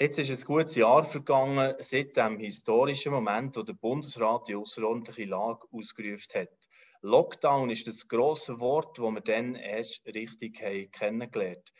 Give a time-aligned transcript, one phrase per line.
[0.00, 5.26] Jetzt ist ein gutes Jahr vergangen seit dem historischen Moment, wo der Bundesrat die außerordentliche
[5.26, 6.68] Lage ausgerufen hat.
[7.02, 11.72] Lockdown ist das grosse Wort, das wir dann erst richtig haben kennengelernt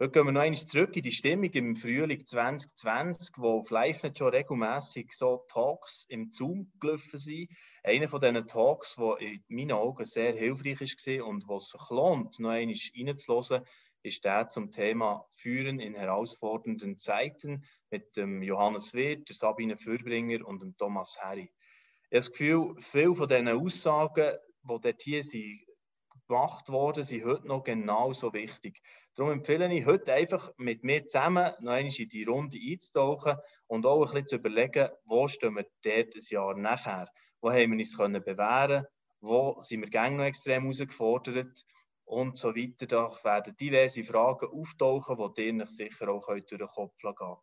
[0.00, 4.18] Heute gehen wir noch einmal zurück in die Stimmung im Frühling 2020, wo auf LiveNet
[4.18, 7.48] schon regelmäßig so Talks im Zoom gelaufen sind.
[7.82, 12.38] Einer von diesen Talks, der in meinen Augen sehr hilfreich war und was sich lohnt,
[12.40, 13.64] noch einmal reinzuhören,
[14.04, 20.46] ist der zum Thema Führen in herausfordernden Zeiten mit dem Johannes Wirth, der Sabine Fürbringer
[20.46, 21.50] und dem Thomas Harry.
[22.10, 25.60] Ich habe das Gefühl, viele von diesen Aussagen, die dort hier sind,
[26.28, 28.82] gemacht wurden, sind heute noch genauso wichtig.
[29.14, 33.86] Darum empfehle ich heute einfach mit mir zusammen noch einmal in die Runde einzutauchen und
[33.86, 37.08] auch ein bisschen zu überlegen, wo stehen wir dort ein Jahr nachher?
[37.40, 38.86] Wo haben wir uns können bewähren
[39.20, 41.64] Wo sind wir gerne noch extrem herausgefordert?
[42.04, 42.86] Und so weiter.
[42.86, 47.36] Da werden diverse Fragen auftauchen, die dir sicher auch durch den Kopf gehen können.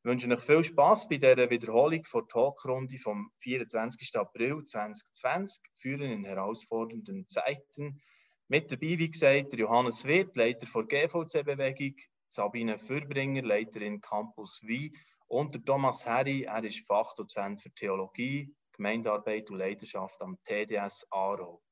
[0.00, 4.16] Ich wünsche euch viel Spass bei dieser Wiederholung der Talkrunde vom 24.
[4.16, 8.00] April 2020, Führen in herausfordernden Zeiten.
[8.46, 11.96] Mit dabei, wie gesagt, Johannes Wirth, Leiter der GVC-Bewegung,
[12.28, 19.50] Sabine Fürbringer, Leiterin Campus Wien und der Thomas Herri, er ist Fachdozent für Theologie, Gemeindearbeit
[19.50, 21.62] und Leidenschaft am TDS Aro.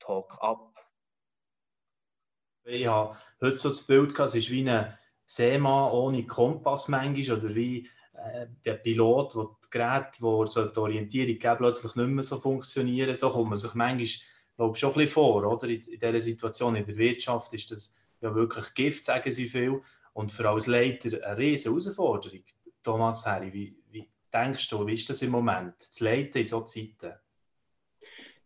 [0.00, 0.73] Talk up.
[2.66, 7.38] Ich habe heute so das Bild gehabt, es ist wie ein Seemann ohne Kompass manchmal
[7.38, 12.08] oder wie äh, ein Pilot, wo das Gerät, wo so die Orientierung geben, plötzlich nicht
[12.08, 13.14] mehr so funktionieren.
[13.14, 14.06] So kommt man sich manchmal
[14.56, 15.44] glaube schon ein bisschen vor.
[15.44, 15.68] Oder?
[15.68, 19.82] In, in dieser Situation in der Wirtschaft ist das ja wirklich Gift, sagen sie viel.
[20.12, 22.44] Und für als Leiter eine riesige Herausforderung.
[22.82, 26.96] Thomas Harry, wie, wie denkst du, wie ist das im Moment, das Leiten in solchen
[26.98, 27.18] Zeiten?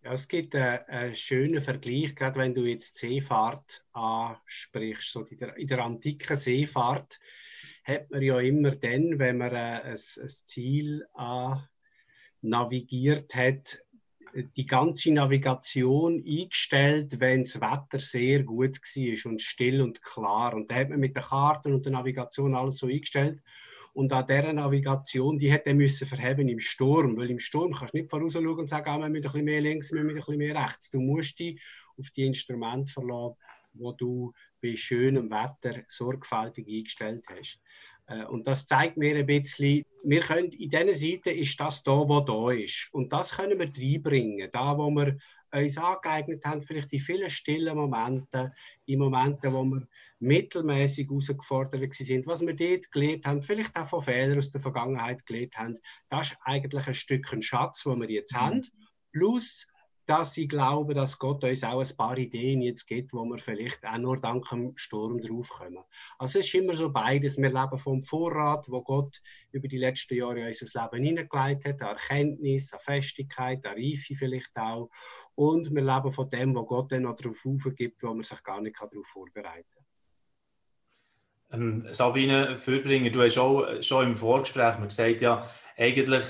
[0.04, 5.10] Ja, es gibt einen, einen, schönen Vergleich, gerade wenn du jetzt Seefahrt ansprichst.
[5.12, 7.18] So in, der, in der antiken Seefahrt
[7.84, 11.06] hat man ja immer dann, wenn man ein, ein Ziel
[12.42, 13.84] navigiert hat,
[14.56, 20.54] die ganze Navigation eingestellt, wenn das Wetter sehr gut war und still und klar.
[20.54, 23.40] Und da hat man mit den Karten und der Navigation alles so eingestellt.
[23.92, 27.98] Und an dieser Navigation, die hätte müssen verheben im Sturm, weil im Sturm kannst du
[27.98, 30.38] nicht voraus schauen und sagen, ah, wir müssen ein mehr links, wir müssen ein bisschen
[30.38, 30.90] mehr rechts.
[30.90, 31.60] Du musst dich
[31.96, 33.36] auf die Instrumente verlassen,
[33.74, 34.32] wo du
[34.62, 37.60] bei schönem Wetter sorgfältig eingestellt hast.
[38.06, 41.92] Äh, und das zeigt mir ein bisschen, wir können, in diesen Seiten ist das da,
[41.92, 42.88] wo da ist.
[42.92, 44.48] Und das können wir reinbringen.
[44.52, 45.18] Da, wo wir
[45.52, 48.52] uns angeeignet haben, vielleicht in vielen stillen Momenten,
[48.86, 49.86] in Momenten, wo wir
[50.20, 55.24] mittelmäßig herausgefordert sind, was wir dort gelernt haben, vielleicht auch von Fehlern aus der Vergangenheit
[55.26, 55.78] gelernt haben,
[56.08, 58.40] das ist eigentlich ein Stückchen Schatz, wo wir jetzt mhm.
[58.40, 58.62] haben.
[59.12, 59.66] Plus
[60.08, 63.84] dass ich glaube, dass Gott uns auch ein paar Ideen jetzt gibt, wo wir vielleicht
[63.84, 65.84] auch nur dank dem Sturm draufkommen.
[66.18, 67.36] Also es ist immer so beides.
[67.36, 69.20] Wir leben vom Vorrat, wo Gott
[69.52, 74.14] über die letzten Jahre in unser Leben hineingelegt hat, an Erkenntnis, an Festigkeit, an Reife
[74.14, 74.88] vielleicht auch.
[75.34, 78.62] Und wir leben von dem, wo Gott dann noch darauf aufgibt, wo man sich gar
[78.62, 79.84] nicht darauf vorbereiten
[81.50, 81.60] kann.
[81.60, 86.24] Ähm, Sabine Fürbringer, du hast auch schon im Vorgespräch gesagt, ja, eigentlich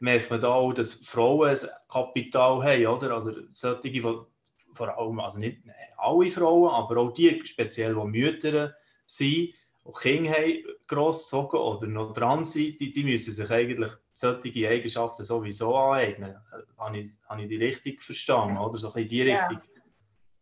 [0.00, 3.14] merkt man da auch, dass Frauen ein Kapital haben, oder?
[3.14, 4.26] Also solche, von,
[4.74, 5.58] vor allem, also nicht
[5.96, 9.54] alle Frauen, aber auch die, speziell, die Mütter sind, die
[9.94, 15.74] Kinder haben, grossgezogen oder noch dran sind, die, die müssen sich eigentlich solche Eigenschaften sowieso
[15.74, 16.36] aneignen.
[16.76, 18.78] Habe ich, habe ich die richtig verstanden, oder?
[18.78, 19.58] So in die Richtung.
[19.58, 19.78] Ja.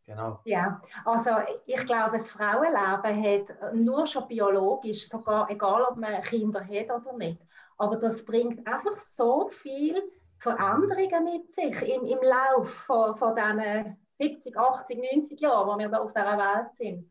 [0.06, 0.40] Genau.
[0.44, 1.30] Ja, also
[1.66, 7.16] ich glaube, das Frauenleben hat nur schon biologisch, sogar egal ob man Kinder hat oder
[7.16, 7.40] nicht,
[7.76, 10.02] aber das bringt einfach so viel
[10.38, 15.88] Veränderungen mit sich im, im Lauf von, von diesen 70, 80, 90 Jahren, wo wir
[15.88, 17.10] da auf dieser Welt sind.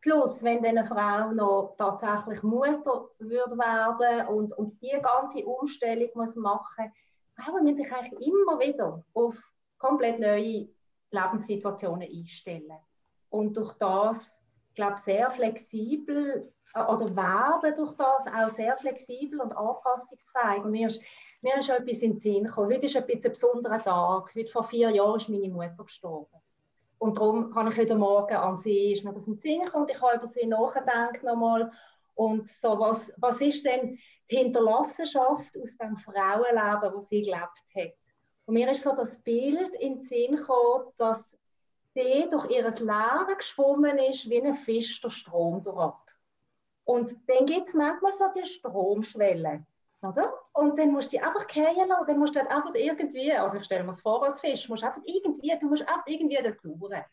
[0.00, 6.34] Plus, wenn eine Frau noch tatsächlich Mutter würde werden und, und die ganze Umstellung muss
[6.34, 6.92] machen,
[7.36, 9.36] Frauen müssen sich eigentlich immer wieder auf
[9.78, 10.68] komplett neue
[11.10, 12.78] Lebenssituationen einstellen.
[13.30, 14.40] Und durch das,
[14.74, 20.64] glaube sehr flexibel oder werden durch das auch sehr flexibel und anpassungsfähig.
[20.64, 21.00] Und mir ist,
[21.42, 22.72] mir ist etwas in den Sinn gekommen.
[22.72, 24.34] Heute ist ein, ein besonderer Tag.
[24.34, 26.40] Heute vor vier Jahren ist meine Mutter gestorben.
[26.98, 29.84] Und darum habe ich heute Morgen an sie, ist mir das in den Sinn gekommen
[29.84, 31.72] und ich habe über sie nachgedacht nochmal.
[32.14, 33.98] Und so, was, was ist denn
[34.30, 37.92] die Hinterlassenschaft aus dem Frauenleben, das sie gelebt hat?
[38.46, 41.36] Und mir ist so das Bild in den Sinn gekommen, dass
[41.94, 45.94] sie durch ihr Leben geschwommen ist wie ein Fisch der Strom durch.
[46.92, 49.64] Und dann gibt es manchmal so die Stromschwelle.
[50.02, 50.34] Oder?
[50.52, 52.06] Und dann musst du die einfach fallen lassen.
[52.06, 54.84] Dann musst du halt einfach irgendwie, also ich stelle mir das vor als Fisch, musst
[54.84, 57.04] einfach irgendwie, du musst einfach irgendwie da durch.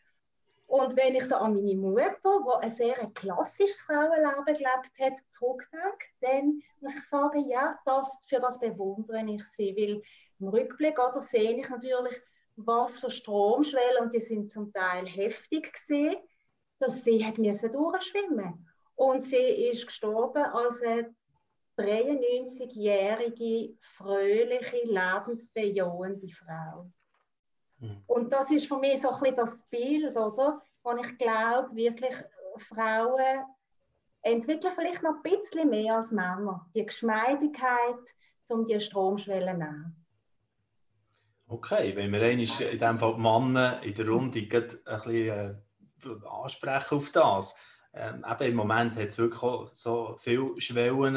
[0.66, 6.06] Und wenn ich so an meine Mutter, die ein sehr klassisches Frauenleben gelebt hat, zurückdenke,
[6.20, 9.74] dann muss ich sagen, ja, das, für das bewundere ich sie.
[9.74, 10.02] Weil
[10.40, 12.20] im Rückblick oder, sehe ich natürlich,
[12.56, 16.16] was für Stromschwellen, und die sind zum Teil heftig gesehen,
[16.80, 18.69] dass sie hat durchschwimmen
[19.00, 21.14] Und sie ist gestorben als eine
[21.78, 26.90] 93-jährige, fröhliche, lebensbejahende Frau.
[27.78, 28.02] Mhm.
[28.06, 30.60] Und das ist für mich so ein bisschen das Bild, oder?
[30.82, 32.14] Wo ich glaube, wirklich
[32.58, 33.46] Frauen
[34.20, 36.68] entwickeln vielleicht noch ein bisschen mehr als Männer.
[36.74, 38.04] Die Geschmeidigkeit,
[38.50, 40.06] um die Stromschwelle zu nehmen.
[41.46, 45.54] Okay, wenn wir in dem Fall die Männer in der Runde ein bisschen äh,
[46.28, 47.58] ansprechen auf das.
[47.92, 49.40] Ähm, Im Moment hat es wirklich
[49.72, 51.14] so viele Schwellen,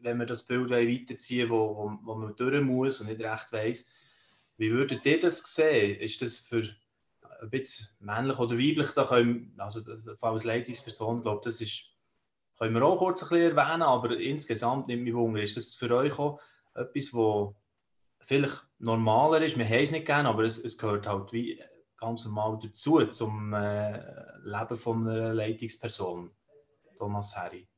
[0.00, 3.52] wenn wir das Bild weiterziehen wollen, wo, wo, wo man durch muss und nicht recht
[3.52, 3.88] weiss,
[4.56, 6.00] wie würdet ihr das sehen?
[6.00, 6.68] Ist das für
[7.40, 8.90] ein bisschen männlich oder weiblich?
[8.90, 9.80] Da können, also
[10.20, 11.84] als Leitungsperson, glaube das ist,
[12.58, 15.42] können wir auch kurz ein bisschen erwähnen, aber insgesamt nimmt mich Wunder.
[15.42, 16.40] Ist das für euch auch
[16.74, 17.54] etwas, was
[18.20, 19.58] vielleicht normaler ist?
[19.58, 21.60] Wir haben es nicht gerne, aber es, es gehört halt wie
[22.02, 23.98] ganz normal dazu zum äh,
[24.42, 26.30] Leben von einer Leitungsperson.
[26.96, 27.68] Thomas Harry.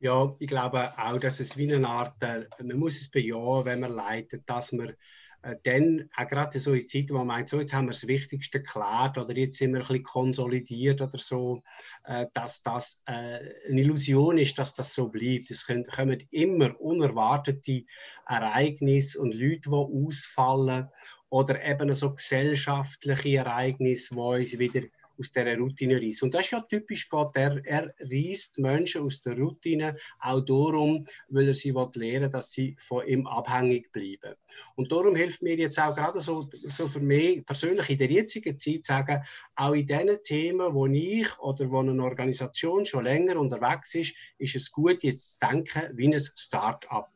[0.00, 3.80] Ja, ich glaube auch, dass es wie eine Art, äh, man muss es bejahen, wenn
[3.80, 4.94] man leitet, dass man
[5.42, 8.06] äh, dann, auch gerade so in Zeiten, wo man meint, so, jetzt haben wir das
[8.08, 11.62] Wichtigste geklärt oder jetzt sind wir ein bisschen konsolidiert oder so,
[12.04, 15.50] äh, dass das äh, eine Illusion ist, dass das so bleibt.
[15.50, 17.84] Es kommen immer unerwartete
[18.26, 20.88] Ereignisse und Leute, die ausfallen
[21.34, 24.82] oder eben so gesellschaftliche Ereignisse, die uns wieder
[25.18, 26.22] aus dieser Routine reißt.
[26.22, 27.34] Und das ist ja typisch Gott.
[27.34, 32.76] Er, er reißt Menschen aus der Routine auch darum, weil er sie will, dass sie
[32.78, 34.36] von ihm abhängig bleiben.
[34.76, 38.56] Und darum hilft mir jetzt auch gerade so, so für mich persönlich in der jetzigen
[38.56, 39.24] Zeit zu sagen,
[39.56, 44.54] auch in diesen Themen, wo ich oder wo eine Organisation schon länger unterwegs ist, ist
[44.54, 47.10] es gut, jetzt zu denken wie ein Start-up.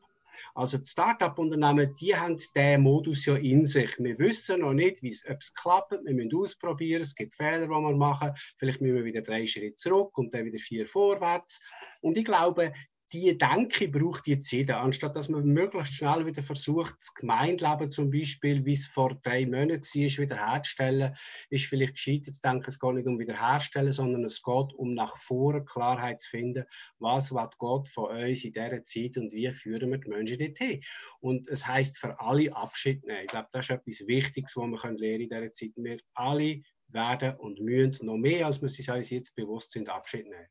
[0.55, 3.99] Also die Start-up-Unternehmen, die haben diesen Modus ja in sich.
[3.99, 5.93] Wir wissen noch nicht, ob es klappt.
[5.93, 7.03] Wir müssen ausprobieren.
[7.03, 8.33] Es gibt Fehler, die wir machen.
[8.57, 11.61] Vielleicht müssen wir wieder drei Schritte zurück und dann wieder vier vorwärts.
[12.01, 12.73] Und ich glaube,
[13.13, 18.11] die Denke braucht jetzt jeder, anstatt dass man möglichst schnell wieder versucht, das Gemeindeleben zum
[18.11, 21.17] Beispiel, wie es vor drei Monaten war, wiederherzustellen,
[21.49, 25.17] ist vielleicht gescheitert zu denken, es geht nicht um wiederherstellen, sondern es geht um nach
[25.17, 26.65] vorne Klarheit zu finden,
[26.99, 30.83] was will Gott von uns in dieser Zeit und wie führen wir die Menschen dorthin.
[31.21, 33.23] Und es heißt für alle Abschied nehmen.
[33.23, 35.73] Ich glaube, das ist etwas Wichtiges, was wir lernen in dieser Zeit.
[35.77, 40.47] Wir alle werden und müssen noch mehr, als wir uns jetzt bewusst sind, Abschied nehmen.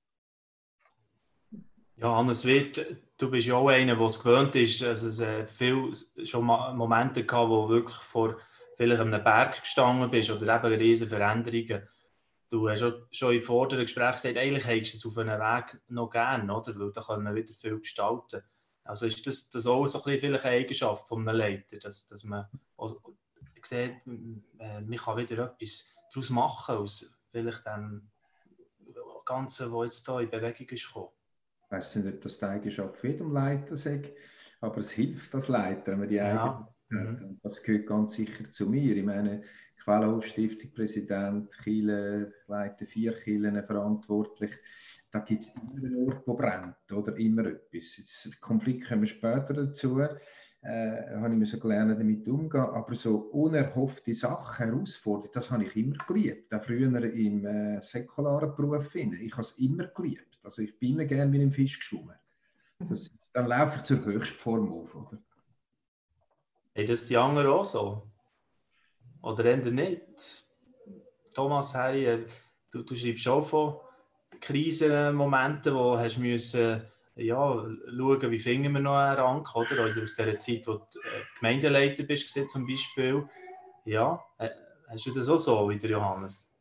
[1.99, 2.85] Ja, Hannes Witt,
[3.17, 4.83] du bist ja auch einer, der es gewöhnt ist.
[4.83, 5.93] Also es äh, viel
[6.25, 8.37] schon Momente gehabt, wo wirklich vor
[8.75, 11.87] vielleicht einem Berg gestanden bist oder eben riesige Veränderungen.
[12.51, 16.11] Du hast schon im vorderen Gespräch gesagt, eigentlich hättest du es auf einem Weg noch
[16.11, 16.79] gern, oder?
[16.79, 18.43] Weil da können wir wieder viel gestalten.
[18.83, 22.05] Also ist das, das auch so ein bisschen vielleicht eine Eigenschaft von einem Leiter, dass,
[22.05, 22.45] dass man
[23.63, 23.95] sieht,
[24.59, 28.11] äh, man kann wieder etwas daraus machen aus vielleicht dem
[29.25, 31.16] Ganzen, was jetzt hier in Bewegung ist gekommen.
[31.67, 34.11] Ich weiß nicht, ob das die Eigenschaft für jedem Leiter sagt,
[34.61, 36.31] aber es hilft als Leiter, wenn man die ja.
[36.31, 37.39] Eigenschaft mhm.
[37.43, 38.95] Das gehört ganz sicher zu mir.
[38.95, 39.43] Ich meine,
[39.83, 44.51] Quellenhof-Stiftung, Präsident, Chile, ich leite vier Kielen verantwortlich.
[45.11, 47.97] Da gibt es immer einen Ort, wo brennt, oder immer etwas.
[47.97, 49.99] Jetzt, Konflikt kommen wir später dazu.
[49.99, 52.65] Äh, habe ich mir so gelernt, damit umzugehen.
[52.65, 56.53] Aber so unerhoffte Sachen, Herausforderungen, das habe ich immer geliebt.
[56.53, 58.93] Auch früher im äh, säkularen Beruf.
[58.95, 60.36] Ich habe es immer geliebt.
[60.47, 62.15] Also ich bin immer gerne mit dem Fisch geschwommen.
[62.79, 64.95] Das, dann laufe ich zur Höchstform auf.
[64.95, 65.21] Oder?
[66.73, 68.09] Hey, das die anderen auch so?
[69.21, 70.47] Oder eher nicht?
[71.33, 72.25] Thomas, hey, äh,
[72.71, 73.75] du, du schreibst auch von
[74.39, 76.81] Krisenmomenten, wo hast müssen,
[77.15, 79.83] ja, schauen, wie finden wir noch einen Rang, oder?
[79.83, 83.27] oder aus dieser Zeit, wo du äh, Gemeindeleiter bist, zum Beispiel.
[83.83, 84.51] Ja, äh,
[84.87, 86.56] hast du das auch so wie der Johannes?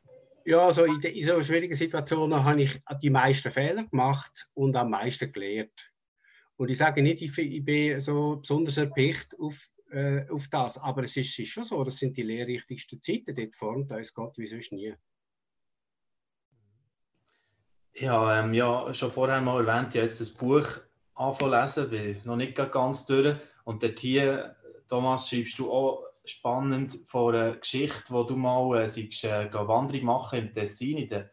[0.47, 4.91] Ja, also in, in so schwierigen Situationen habe ich die meisten Fehler gemacht und am
[4.91, 5.93] meisten gelernt.
[6.57, 11.17] Und ich sage nicht, ich, bin so besonders erpicht auf, äh, auf das, aber es
[11.17, 14.71] ist, ist, schon so, das sind die lehrrichtigsten Zeiten, dort formt uns Gott wie sonst
[14.71, 14.95] nie.
[17.95, 20.69] Ja, ähm, ja, schon vorher mal erwähnt, habe jetzt das Buch
[21.15, 23.37] anfangen lesen, bin noch nicht ganz durch.
[23.65, 24.55] Und dort hier,
[24.89, 30.05] Thomas, schreibst du auch spannend von einer Geschichte, wo du mal äh, seist, äh, Wanderung
[30.05, 31.31] machen im Tessin, in den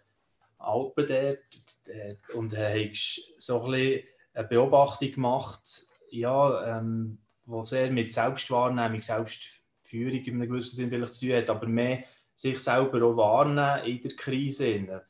[0.57, 7.91] Alpen dort, und äh, hast so ein bisschen eine Beobachtung gemacht, ja, ähm, wo sehr
[7.91, 12.03] mit Selbstwahrnehmung, Selbstführung in einem gewissen Sinn vielleicht zu tun hat, aber mehr
[12.35, 15.03] sich selber auch wahrnehmen in der Krise.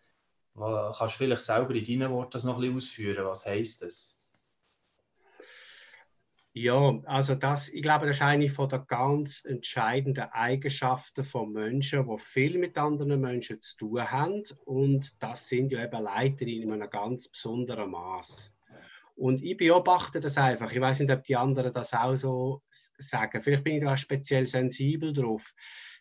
[0.55, 3.25] Kannst du vielleicht selber in deinen Worten das noch ein bisschen ausführen?
[3.25, 4.15] Was heisst das?
[6.55, 12.07] Ja, also das, ich glaube, das ist eine von der ganz entscheidenden Eigenschaften von Menschen,
[12.07, 14.43] die viel mit anderen Menschen zu tun haben.
[14.63, 18.53] Und das sind ja eben Leiterinnen in einem ganz besonderen Maß.
[19.15, 20.71] Und ich beobachte das einfach.
[20.71, 23.41] Ich weiß nicht, ob die anderen das auch so sagen.
[23.41, 25.53] Vielleicht bin ich da speziell sensibel drauf,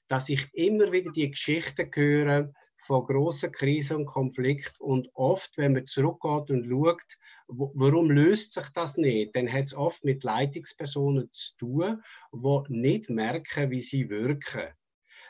[0.06, 4.82] dass ich immer wieder die Geschichten höre von grossen Krisen und Konflikten.
[4.82, 9.74] Und oft, wenn man zurückgeht und schaut, warum löst sich das nicht, dann hat es
[9.74, 14.68] oft mit Leitungspersonen zu tun, die nicht merken, wie sie wirken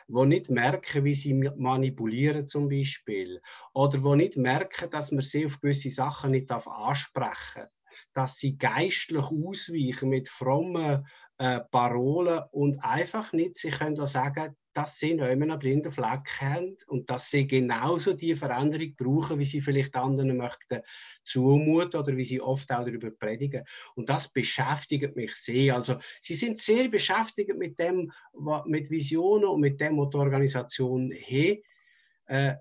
[0.07, 3.41] die nicht merken, wie sie manipulieren zum Beispiel.
[3.73, 7.69] Oder die nicht merken, dass man sie auf gewisse Sachen nicht ansprechen darf.
[8.13, 11.07] Dass sie geistlich ausweichen mit frommen
[11.37, 16.41] äh, Parolen und einfach nicht sich können sagen dass sie noch immer einen blinden Fleck
[16.41, 20.81] haben und dass sie genauso die Veränderung brauchen, wie sie vielleicht anderen möchten
[21.23, 23.63] zumuten oder wie sie oft auch darüber predigen.
[23.95, 25.75] Und das beschäftigt mich sehr.
[25.75, 28.11] Also sie sind sehr beschäftigt mit dem,
[28.65, 31.57] mit Visionen und mit dem, was die Organisation hat.
[32.25, 32.55] Äh,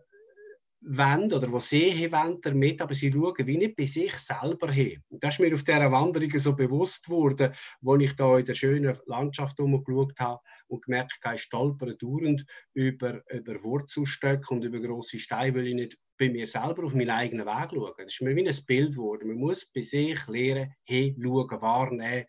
[0.84, 5.00] wollen oder was sie wollen damit, aber sie schauen wie nicht bei sich selber hin.
[5.08, 8.54] Und das ist mir auf dieser Wanderung so bewusst worden, wo ich da in der
[8.54, 14.80] schönen Landschaft herumgeschaut habe und gemerkt habe, ich stolpere dauernd über, über Wurzelstöcke und über
[14.80, 17.94] grosse Steine, weil ich nicht bei mir selber auf meinen eigenen Weg schaue.
[17.96, 19.28] Das ist mir wie ein Bild geworden.
[19.28, 22.26] Man muss bei sich lernen, hinschauen, wahrnehmen,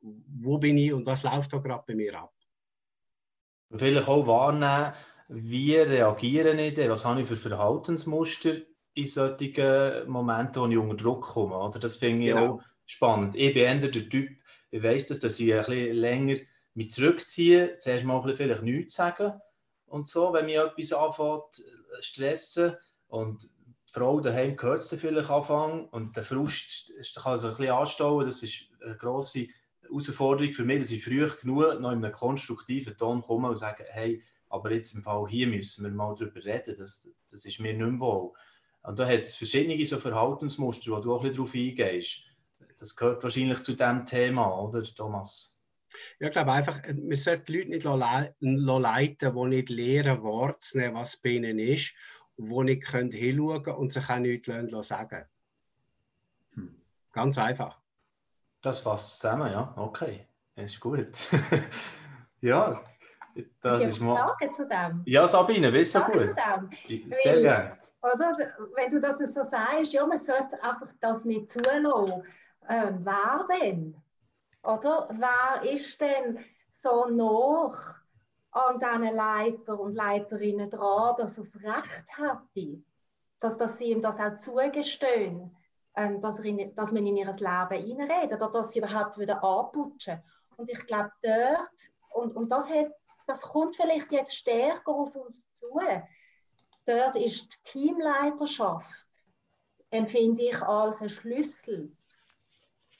[0.00, 2.32] wo bin ich und was läuft da gerade bei mir ab.
[3.72, 4.94] Vielleicht auch wahrnehmen,
[5.28, 6.90] wie reagiere ich denn?
[6.90, 8.56] Was habe ich für Verhaltensmuster
[8.94, 11.58] in solchen Momenten, wo ich unter Druck komme?
[11.58, 11.78] Oder?
[11.78, 12.54] Das finde ich genau.
[12.54, 13.34] auch spannend.
[13.36, 14.30] Ich bin eher der Typ,
[14.70, 16.36] ich weiss das, dass ich ein bisschen länger
[16.74, 19.32] mich zurückziehe, zuerst mal ein bisschen vielleicht nichts sagen
[19.86, 21.64] und so, wenn mich etwas anfängt
[22.00, 22.76] stressen
[23.08, 27.56] und die Frau daheim gehört es dann vielleicht anfangen und der Frust kann also ein
[27.56, 29.46] bisschen anstauen, das ist eine grosse
[29.80, 33.86] Herausforderung für mich, dass ich früh genug noch in einem konstruktiven Ton komme und sage,
[33.88, 34.22] hey,
[34.56, 37.86] aber jetzt im Fall hier müssen wir mal darüber reden, das, das ist mir nicht
[37.86, 38.32] mehr wohl.
[38.82, 42.22] Und da hat es verschiedene so Verhaltensmuster, wo du auch ein bisschen darauf eingehst.
[42.78, 45.56] Das gehört wahrscheinlich zu diesem Thema, oder Thomas?
[46.20, 51.16] Ja, ich glaube einfach, man sollte die Leute nicht leiten, die nicht lernen, wahrzunehmen, was
[51.16, 51.94] bei ihnen ist,
[52.36, 54.48] die nicht hinschauen können und sich auch nichts
[54.88, 55.24] sagen
[56.52, 56.76] hm.
[57.12, 57.80] Ganz einfach.
[58.62, 59.72] Das fasst zusammen, ja.
[59.76, 61.08] Okay, das ist gut.
[62.40, 62.84] ja,
[63.60, 64.16] das ich ist mal...
[64.16, 65.02] Frage zu dem.
[65.04, 66.34] Ja, Sabine, weißt du gut.
[67.10, 67.78] Sehr gerne.
[68.02, 68.36] Oder,
[68.74, 72.22] wenn du das so sagst, ja, man sollte einfach das nicht zulassen.
[72.68, 73.96] Äh, wer denn?
[74.62, 76.38] Oder wer ist denn
[76.70, 77.76] so noch
[78.50, 82.82] an diesen Leiter und Leiterinnen dran, dass er das Recht hätte,
[83.40, 85.54] dass, dass sie ihm das auch zugestehen,
[85.94, 90.22] ähm, dass, in, dass man in ihr Leben reinredet oder dass sie überhaupt wieder anputschen.
[90.56, 92.92] Und ich glaube, dort, und, und das hat
[93.26, 95.78] das kommt vielleicht jetzt stärker auf uns zu.
[96.86, 98.88] Dort ist die Teamleiterschaft,
[99.90, 101.96] empfinde ich als ein Schlüssel,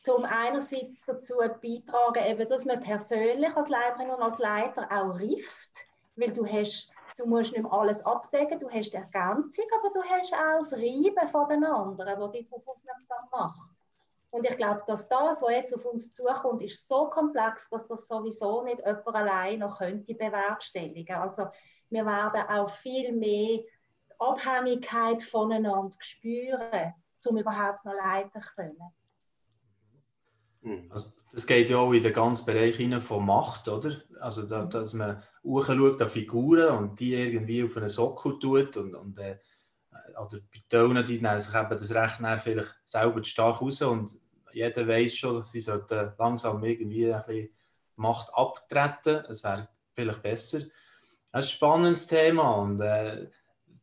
[0.03, 5.87] zum einerseits dazu beitragen, eben, dass man persönlich als Leiterin und als Leiter auch rifft,
[6.17, 10.35] weil du hast Du musst nicht mehr alles abdecken, du hast Ergänzung, aber du hast
[10.35, 13.76] auch das Reiben von den anderen, die dich darauf aufmerksam macht.
[14.31, 18.07] Und ich glaube, dass das, was jetzt auf uns zukommt, ist so komplex, dass das
[18.07, 21.17] sowieso nicht jemand allein noch könnte bewerkstelligen.
[21.17, 21.47] Also
[21.91, 23.61] wir werden auch viel mehr
[24.19, 28.93] Abhängigkeit voneinander spüren, um überhaupt noch leiten zu können.
[30.67, 30.91] Mhm.
[30.91, 34.03] Also, das geht ja auch in den ganzen Bereich von Macht, oder?
[34.21, 38.95] Also, da, dass man hochschaut an Figuren und die irgendwie auf einen Sockel tut und,
[38.95, 39.39] und äh,
[40.13, 44.19] oder bei Tönen, die nehmen sich eben das Recht vielleicht selber stark raus und
[44.53, 47.51] jeder weiß schon, sie sollten langsam irgendwie ein bisschen
[47.97, 49.25] Macht abtreten.
[49.29, 50.59] Es wäre vielleicht besser.
[50.59, 50.73] Ist
[51.33, 53.29] ein spannendes Thema und äh,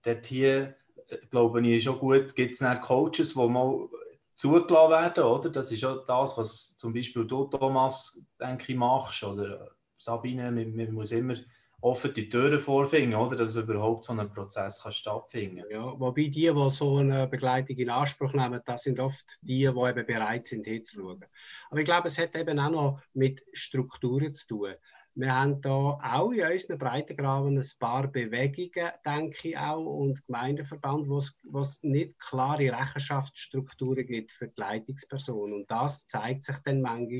[0.03, 0.75] dort hier,
[1.07, 3.87] äh, glaube ich, schon gut, gibt es Coaches, die mal
[4.35, 5.49] zugelassen werden, oder?
[5.49, 10.75] Das ist auch das, was zum Beispiel du, Thomas, denke ich, machst, oder Sabine, man,
[10.75, 11.35] man muss immer
[11.83, 13.35] offen die Türen vorfinden, oder?
[13.35, 15.65] dass überhaupt so ein Prozess kann stattfinden.
[15.69, 19.67] Ja, wobei die, die so eine Begleitung in Anspruch nehmen, das sind oft die, die
[19.67, 21.25] eben bereit sind, hinzuschauen.
[21.69, 24.73] Aber ich glaube, es hat eben auch noch mit Strukturen zu tun.
[25.15, 31.07] wir haben da auch in unseren Breitengraben ein paar Bewegungen, denke ich auch, und Gemeindeverband,
[31.09, 31.17] wo
[31.59, 35.51] es nicht klare Rechenschaftsstrukturen gibt für die Leitungsperson.
[35.51, 37.19] Und das zeigt sich dann manchmal,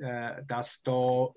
[0.00, 1.28] äh, dass, da,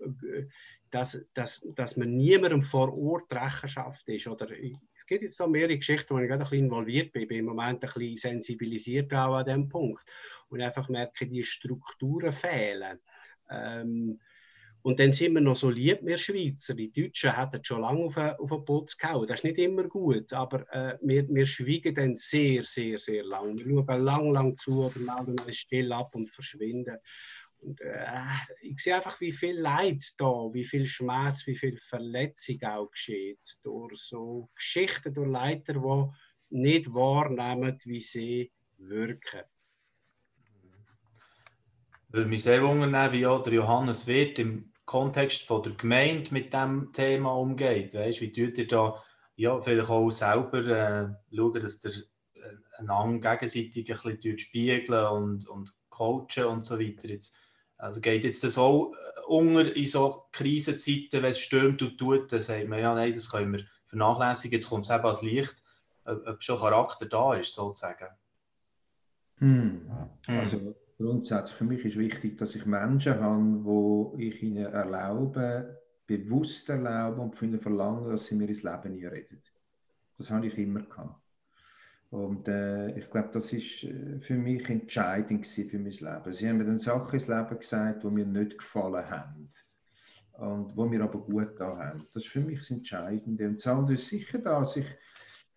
[0.91, 4.27] dass, dass, dass man niemandem vor Ort Rechenschaft ist.
[4.27, 4.47] Oder,
[4.95, 7.23] es gibt jetzt da mehrere Geschichten, wo ich gerade ein bisschen involviert bin.
[7.23, 10.03] Ich bin im Moment ein bisschen sensibilisiert auch an diesem Punkt.
[10.49, 12.99] Und einfach merke, die Strukturen fehlen.
[13.49, 14.19] Ähm,
[14.87, 16.73] und dann sind wir noch so lieb, wir Schweizer.
[16.73, 19.27] Die Deutschen hätten schon lange auf, auf den Putz gehauen.
[19.27, 23.57] Das ist nicht immer gut, aber äh, wir, wir schweigen dann sehr, sehr, sehr lang.
[23.57, 26.97] Wir schauen lang, lang zu oder melden uns still ab und verschwinden.
[27.59, 28.23] Und, äh,
[28.61, 33.59] ich sehe einfach, wie viel Leid da, wie viel Schmerz, wie viel Verletzung auch geschieht
[33.63, 39.41] durch so Geschichten, durch Leiter, die nicht wahrnehmen, wie sie wirken
[42.09, 46.53] würde mich sehr wundern, wie auch der Johannes Wirth im Kontext von der Gemeinde mit
[46.53, 47.93] dem Thema umgeht.
[47.93, 49.03] Weißt, wie tut ihr da
[49.35, 51.91] ja, vielleicht auch selber äh, schauen, dass ihr
[52.33, 57.07] äh, einander gegenseitig ein bisschen spiegeln und, und coachen und so weiter.
[57.07, 57.35] Jetzt,
[57.77, 62.31] also geht jetzt das auch äh, unter in so Krisenzeiten, wenn es stürmt und tut,
[62.31, 65.55] dann sagt man, ja, nein, das können wir vernachlässigen, jetzt kommt es eben als Licht,
[66.05, 68.07] ob, schon Charakter da ist, sozusagen.
[69.39, 69.89] Hm.
[70.25, 70.39] hm.
[70.39, 76.69] Also grundsätzlich für mich ist wichtig, dass ich Menschen habe, wo ich ihnen erlaube, bewusst
[76.69, 79.43] erlaube und von ihnen verlange, dass sie mir ins Leben einreden.
[80.17, 81.21] Das habe ich immer gehabt.
[82.09, 86.33] Und äh, ich glaube, das ist äh, für mich entscheidend für mein Leben.
[86.33, 89.49] Sie haben mir dann Sachen ins Leben gesagt, die mir nicht gefallen haben.
[90.33, 92.07] Und wo mir aber gut da haben.
[92.13, 93.47] Das ist für mich das Entscheidende.
[93.47, 94.85] Und das andere ist sicher, dass ich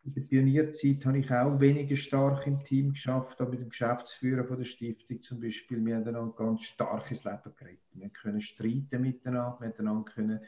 [0.03, 4.45] in der Pionierzeit habe ich auch weniger stark im Team geschafft, aber mit dem Geschäftsführer
[4.45, 7.85] von der Stiftung zum Beispiel, wir haben ein ganz starkes Leben geredet.
[7.93, 10.41] Wir können streiten miteinander, wir können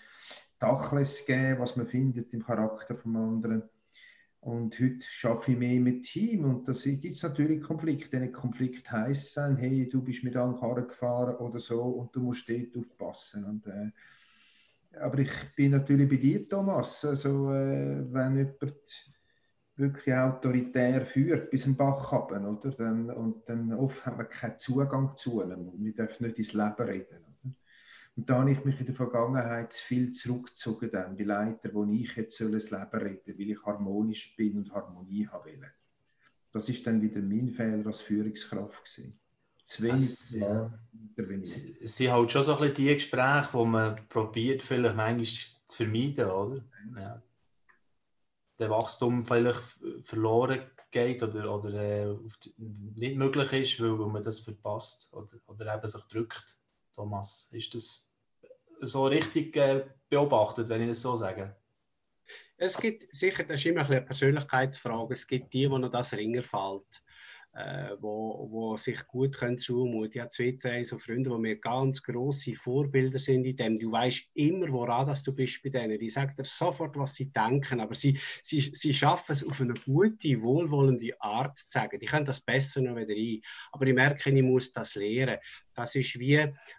[0.58, 3.62] Dachles geben, was man findet im Charakter vom anderen.
[4.42, 8.16] Und heute arbeite ich mehr mit Team und da gibt es natürlich Konflikte.
[8.16, 12.48] Ein Konflikt heisst sein, hey, du bist mit Ankara gefahren oder so und du musst
[12.48, 13.44] dort aufpassen.
[13.44, 13.92] Und, äh,
[14.98, 17.04] aber ich bin natürlich bei dir, Thomas.
[17.04, 19.12] Also, äh, wenn jemand
[19.76, 22.70] wirklich autoritär führt bis zum Bach runter, oder?
[22.72, 26.52] Dann, und dann oft haben wir keinen Zugang zu ihm und wir dürfen nicht ins
[26.52, 27.31] Leben reden.
[28.14, 31.84] Und da habe ich mich in der Vergangenheit zu viel zurückgezogen, dann, die Leiter, wo
[31.84, 35.72] ich jetzt soll das Leben reden weil ich harmonisch bin und Harmonie haben will.
[36.52, 39.18] Das ist dann wieder mein Fehler als Führungskraft gewesen.
[39.64, 40.78] Zu wenig ja.
[40.92, 41.76] intervenieren.
[41.80, 45.76] Es sind halt schon so ein bisschen die Gespräche, die man probiert, vielleicht manchmal zu
[45.76, 46.64] vermeiden, oder?
[46.94, 47.22] Ja
[48.62, 49.62] der Wachstum vielleicht
[50.04, 52.16] verloren geht oder, oder äh,
[52.58, 56.58] nicht möglich ist, weil, weil man das verpasst oder, oder eben sich drückt.
[56.94, 58.01] Thomas, ist das
[58.86, 61.56] so richtig äh, beobachtet, wenn ich das so sage?
[62.56, 66.42] Es gibt sicher, das ist immer eine Persönlichkeitsfrage, es gibt die, wo noch das Ringer
[66.42, 67.02] fällt
[67.54, 72.02] äh, wo, wo sich gut können zumuten Ich habe zwei, so Freunde, die mir ganz
[72.02, 73.76] grosse Vorbilder sind in dem.
[73.76, 75.98] Du weißt immer, woran dass du bist bei denen.
[75.98, 79.74] Die sagen dir sofort, was sie denken, aber sie, sie, sie schaffen es auf eine
[79.74, 81.98] gute, wohlwollende Art zu sagen.
[81.98, 83.40] Die können das besser noch wieder ein.
[83.72, 85.38] Aber ich merke, ich muss das lernen.
[85.74, 86.36] Das ist wie,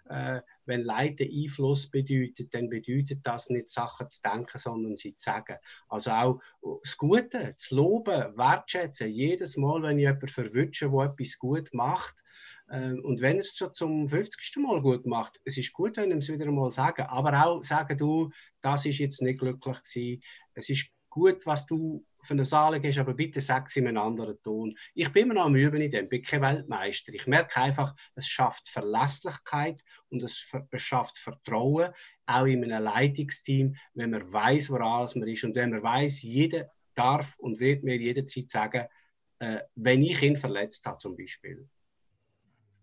[0.08, 5.24] äh, wenn Leiden Einfluss bedeutet, dann bedeutet das nicht Sachen zu denken, sondern sie zu
[5.24, 5.56] sagen.
[5.88, 6.40] Also auch
[6.82, 9.10] das Gute, zu loben, wertschätzen.
[9.10, 12.24] Jedes Mal, wenn ich jemanden verwünsche, der etwas gut macht,
[12.70, 14.56] ähm, und wenn es schon zum 50.
[14.56, 17.98] Mal gut macht, es ist gut, wenn ich es wieder einmal sagen, aber auch sagen,
[17.98, 20.22] du, das ist jetzt nicht glücklich gewesen,
[20.54, 24.02] es ist gut, was du für eine Saal gehst, aber bitte sag es in einem
[24.02, 24.76] anderen Ton.
[24.94, 27.14] Ich bin immer noch am Üben in dem, bin kein Weltmeister.
[27.14, 31.92] Ich merke einfach, es schafft Verlässlichkeit und es, es schafft Vertrauen,
[32.26, 36.68] auch in einem Leitungsteam, wenn man weiß, woran man ist und wenn man weiß, jeder
[36.94, 38.86] darf und wird mir jederzeit sagen,
[39.38, 41.68] äh, wenn ich ihn verletzt habe zum Beispiel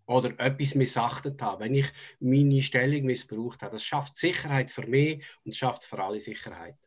[0.06, 1.92] oder etwas missachtet habe, wenn ich
[2.22, 3.74] meine Stellung missbraucht habe.
[3.74, 6.78] Das schafft Sicherheit für mich und schafft für alle Sicherheit.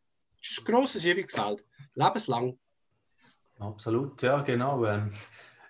[0.45, 2.59] Das ist ein grosses Übungsfeld, lebenslang.
[3.59, 4.85] Absolut, ja, genau.
[4.85, 5.11] Ähm,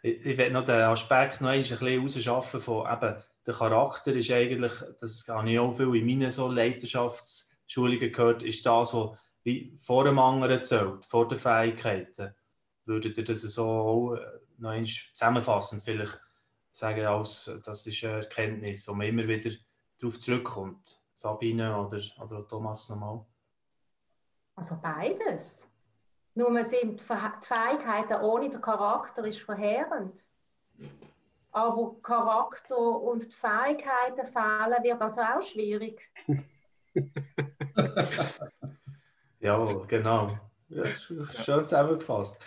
[0.02, 4.32] ich, ich werde noch den Aspekt noch ein bisschen rausschaffen von eben, der Charakter ist
[4.32, 9.78] eigentlich, das habe ich auch viel in meinen so Leiterschaftsschulungen gehört, ist das, was wie
[9.80, 12.34] vor dem anderen zählt, vor den Fähigkeiten.
[12.84, 16.18] Würdet ihr das so auch äh, noch einmal zusammenfassend vielleicht
[16.72, 19.50] sagen, als, das ist eine Erkenntnis, wo man immer wieder
[20.00, 21.00] darauf zurückkommt?
[21.14, 23.24] Sabine oder, oder Thomas nochmal?
[24.56, 25.68] Also beides.
[26.34, 30.26] Nur sind die Fähigkeiten ohne den Charakter ist verheerend.
[31.52, 36.10] Aber Charakter und die Fähigkeiten fehlen, wird also auch schwierig.
[39.40, 40.36] ja, genau.
[40.68, 42.40] Ja, schön zusammengefasst.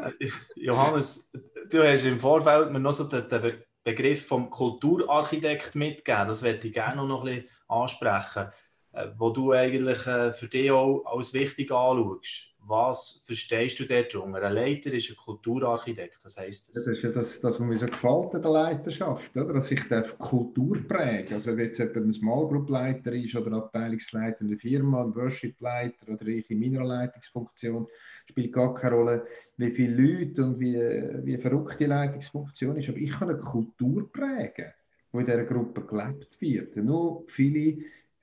[0.56, 1.30] Johannes,
[1.70, 6.28] du hast im Vorfeld mir noch so den Begriff vom Kulturarchitekt mitgegeben.
[6.28, 8.50] Das werde ich gerne noch ein bisschen ansprechen.
[8.98, 12.54] Äh, wo du eigentlich äh, für dich auch als wichtig anschaust.
[12.66, 14.42] Was verstehst du darunter?
[14.42, 16.84] Ein Leiter ist ein Kulturarchitekt, was heisst das?
[16.84, 19.54] Das ist ja das, das was mir so gefällt an der Leiterschaft, oder?
[19.54, 19.80] dass ich
[20.18, 21.34] Kultur präge.
[21.34, 25.14] Also wenn jetzt jemand ein Small Group Leiter ist oder Abteilungsleiter in der Firma, ein
[25.14, 27.86] Worship Leiter oder ich in meiner Leitungsfunktion,
[28.28, 32.88] spielt gar keine Rolle, wie viele Leute und wie, wie verrückt die Leitungsfunktion ist.
[32.90, 34.72] Aber ich kann eine Kultur prägen,
[35.12, 36.76] die in dieser Gruppe gelebt wird.
[36.76, 37.78] Nur viele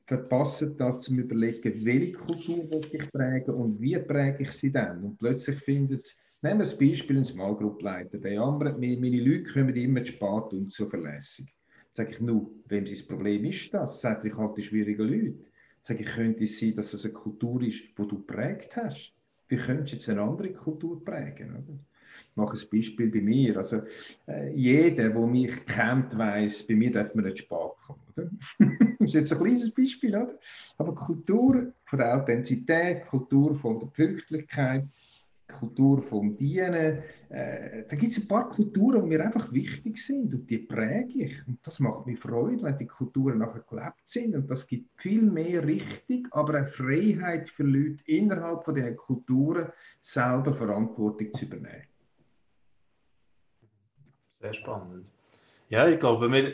[0.05, 5.03] verpassen das zum Überlegen, welche Kultur will ich prägen und wie präge ich sie dann.
[5.03, 9.19] Und plötzlich findet es, nehmen wir das Beispiel, ein Small Group Leiter, der andere, meine
[9.19, 11.47] Leute kommen immer zu spät und zuverlässig.
[11.93, 14.01] Sage ich, nur, wem sein Problem ist das?
[14.01, 15.49] Sage ich halt die schwierigen Leute.
[15.81, 19.13] Sage ich, könnte es sein, dass es eine Kultur ist, die du prägt hast?
[19.47, 21.51] Wie könntest du jetzt eine andere Kultur prägen?
[21.51, 21.79] Oder?
[22.29, 23.57] Ich mache ein Beispiel bei mir.
[23.57, 23.81] Also,
[24.27, 28.01] äh, jeder, der mich kennt, weiß, bei mir darf man nicht spät kommen.
[28.15, 28.29] Oder?
[28.99, 30.37] das ist jetzt ein kleines Beispiel, oder?
[30.77, 34.85] Aber Kultur von der Authentizität, Kultur von der Pünktlichkeit,
[35.47, 37.03] Kultur vom Dienen.
[37.29, 41.25] Äh, da gibt es ein paar Kulturen, die mir einfach wichtig sind und die präge
[41.25, 41.47] ich.
[41.47, 44.35] Und das macht mir Freude, wenn die Kulturen nachher gelebt sind.
[44.35, 49.67] Und das gibt viel mehr richtig, aber eine Freiheit für Leute innerhalb von diesen Kulturen
[49.99, 51.83] selber Verantwortung zu übernehmen.
[54.45, 55.11] Sehr spannend.
[55.69, 56.53] Ja, ich glaube, wir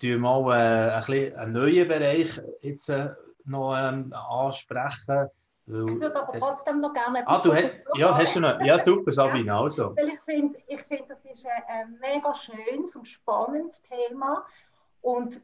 [0.00, 3.10] tun mal äh, ein bisschen einen neuen Bereich jetzt äh,
[3.44, 5.30] noch ähm, ansprechen.
[5.66, 8.76] Weil, ich würde aber trotzdem noch gerne Ah, du hast, ja, hast du noch, ja,
[8.76, 9.94] super, Sabine, also.
[9.96, 14.44] Weil ich finde, ich find, das ist ein, ein mega schönes und spannendes Thema.
[15.00, 15.40] Und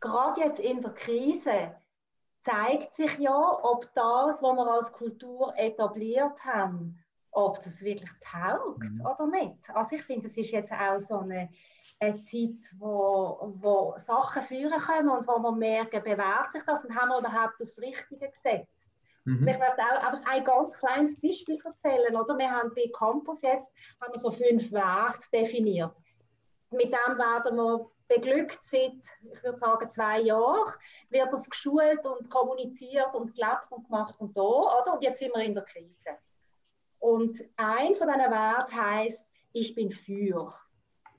[0.00, 1.74] gerade jetzt in der Krise
[2.40, 7.02] zeigt sich ja, ob das, was wir als Kultur etabliert haben,
[7.34, 9.00] ob das wirklich taugt mhm.
[9.00, 9.68] oder nicht.
[9.74, 11.50] Also ich finde, es ist jetzt auch so eine,
[12.00, 16.94] eine Zeit, wo, wo Sachen führen können und wo man merken, bewährt sich das und
[16.94, 18.90] haben wir überhaupt das Richtige gesetzt.
[19.24, 19.48] Mhm.
[19.48, 22.16] Ich möchte auch einfach ein ganz kleines Beispiel erzählen.
[22.16, 22.38] Oder?
[22.38, 25.92] Wir haben bei Campus jetzt haben wir so fünf Werte definiert.
[26.70, 30.72] Mit dem werden wir beglückt seit, ich würde sagen, zwei Jahren,
[31.10, 34.94] wird das geschult und kommuniziert und gelebt und gemacht und da, oder?
[34.94, 36.18] Und jetzt sind wir in der Krise.
[37.04, 40.54] Und ein von diesen Werten heißt, ich bin für.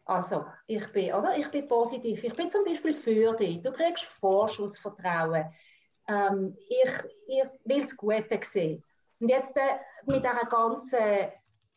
[0.03, 1.37] Also, ich bin, oder?
[1.37, 2.23] Ich bin positiv.
[2.23, 3.61] Ich bin zum Beispiel für dich.
[3.61, 5.45] Du kriegst Vorschussvertrauen.
[6.07, 6.91] Ähm, ich,
[7.27, 8.83] ich will das Gute sehen.
[9.19, 10.97] Und jetzt äh, mit dieser ganzen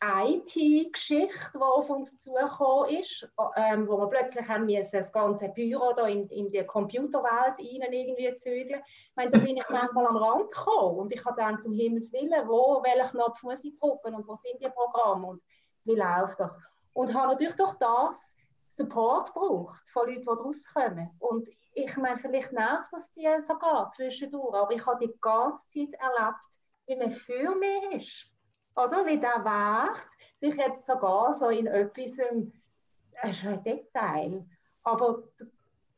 [0.01, 5.93] IT-Geschichte, die auf uns zugekommen ist, ähm, wo wir plötzlich haben müssen, das ganze Büro
[5.93, 8.81] da in, in die Computerwelt rein irgendwie zügeln.
[8.87, 12.13] Ich meine, da bin ich manchmal am Rand gekommen und ich habe gedacht, um Himmels
[12.13, 15.43] Willen, wo, welchen Knopf muss ich drücken und wo sind die Programme und
[15.85, 16.57] wie läuft das?
[16.93, 18.37] Und habe natürlich durch das
[18.69, 21.11] Support gebraucht von Leuten, die rauskommen.
[21.19, 26.01] Und ich meine, vielleicht nervt das die sogar zwischendurch, aber ich habe die ganze Zeit
[26.01, 26.45] erlebt,
[26.87, 28.38] wie man für mich ist
[28.79, 29.07] oder?
[29.07, 29.99] Wie der Wert
[30.37, 34.45] sich jetzt sogar so in etwas, das ist ein Detail,
[34.85, 35.25] aber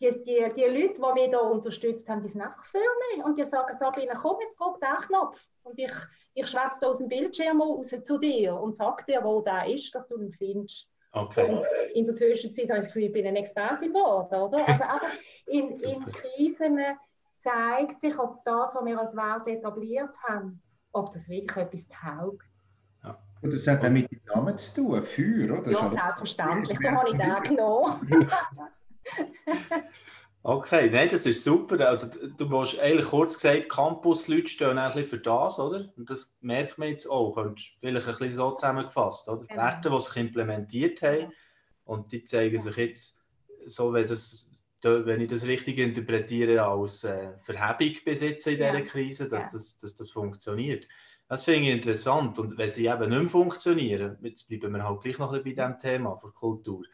[0.01, 3.39] die, die, die Leute, die mich hier unterstützt haben, die sind einfach für mich und
[3.39, 5.93] die sagen, Sabine, komm, jetzt drück den Knopf und ich,
[6.35, 10.09] ich schwätze aus dem Bildschirm raus zu dir und sage dir, wo der ist, dass
[10.09, 10.89] du ihn findest.
[11.13, 11.53] Okay.
[11.53, 14.67] Und in der Zwischenzeit habe ich das Gefühl, ich bin eine Expertin geworden, oder?
[14.67, 15.13] Also einfach
[15.47, 16.81] in, in Krisen
[17.37, 20.63] zeigt sich, ob das, was wir als Welt etabliert haben,
[20.93, 22.50] ob das wirklich etwas taugt.
[23.43, 25.71] Und das hat auch mit dem Namen zu tun, Feuer, oder?
[25.71, 28.31] Ja, selbstverständlich, da habe ich den genommen.
[30.43, 31.89] okay, nein, das ist super.
[31.89, 35.89] Also, du musst eigentlich kurz gesagt, Campus-Leute stehen eigentlich für das, oder?
[35.97, 37.35] Und das merkt man jetzt auch.
[37.35, 39.45] Könntest vielleicht ein bisschen so zusammengefasst, oder?
[39.47, 39.63] Genau.
[39.63, 41.33] Werte, die sich implementiert haben
[41.85, 43.21] und die zeigen sich jetzt,
[43.67, 44.51] so wenn, das,
[44.83, 48.81] wenn ich das richtig interpretiere, als äh, Verhebung besitzen in dieser ja.
[48.83, 49.51] Krise, dass, ja.
[49.53, 50.87] das, dass das funktioniert.
[51.31, 52.41] Das finde ich interessant.
[52.41, 55.57] Und wenn sie eben nicht mehr funktionieren, jetzt bleiben wir halt gleich noch ein bisschen
[55.57, 56.85] bei diesem Thema von Kultur,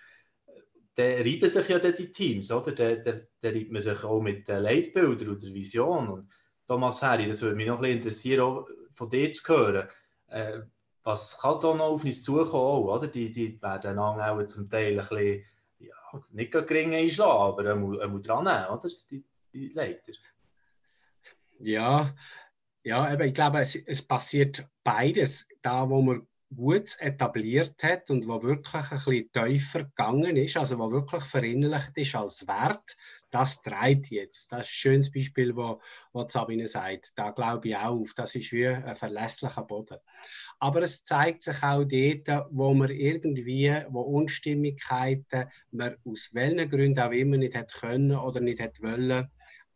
[0.95, 2.73] dann reiben sich ja die Teams, oder?
[2.73, 6.11] Dann, dann, dann reibt man sich auch mit den Leitbildern oder Visionen.
[6.11, 6.31] Und
[6.69, 9.89] Thomas Herri, das würde mich noch ein interessieren, auch von dir zu hören.
[10.29, 10.61] Äh,
[11.03, 12.91] was kann da noch auf uns zukommen?
[12.91, 13.09] Oder?
[13.09, 15.45] Die, die werden auch zum Teil ein bisschen,
[15.79, 15.95] ja,
[16.33, 17.71] nicht gering einschlagen, aber
[18.03, 18.91] einmal dran nehmen, oder?
[19.11, 20.13] Die, die Leiter.
[21.61, 22.15] Ja,
[22.87, 25.49] ja, aber ich glaube, es, es passiert beides.
[25.61, 30.79] Da, wo man gut etabliert hat und wo wirklich ein bisschen tiefer gegangen ist, also
[30.79, 32.97] wo wirklich verinnerlicht ist als Wert,
[33.33, 34.53] das treibt jetzt.
[34.53, 35.81] Das ist ein schönes Beispiel, wo,
[36.13, 37.11] wo Sabine sagt.
[37.17, 39.99] Da glaube ich auch, das ist wie ein verlässlicher Boden.
[40.61, 47.01] Aber es zeigt sich auch dort, wo man irgendwie, wo Unstimmigkeiten man aus welchen Gründen
[47.01, 49.29] auch immer nicht hätte können oder nicht hätte wollen,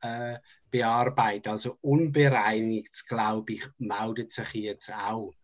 [0.02, 0.38] äh,
[0.70, 1.48] bearbeiten.
[1.50, 5.34] Also unbereinigt, glaube ich, meldet sich jetzt auch.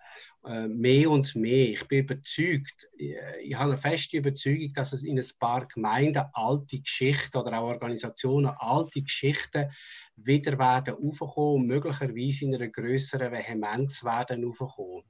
[0.47, 1.71] Äh, mehr und mehr.
[1.71, 6.23] Ich bin überzeugt, äh, ich habe eine feste Überzeugung, dass es in ein paar Gemeinden
[6.35, 9.69] alte Geschichten oder auch Organisationen alte Geschichten
[10.16, 15.05] wieder werden aufkommen und möglicherweise in einer größeren Vehemenz werden aufkommen.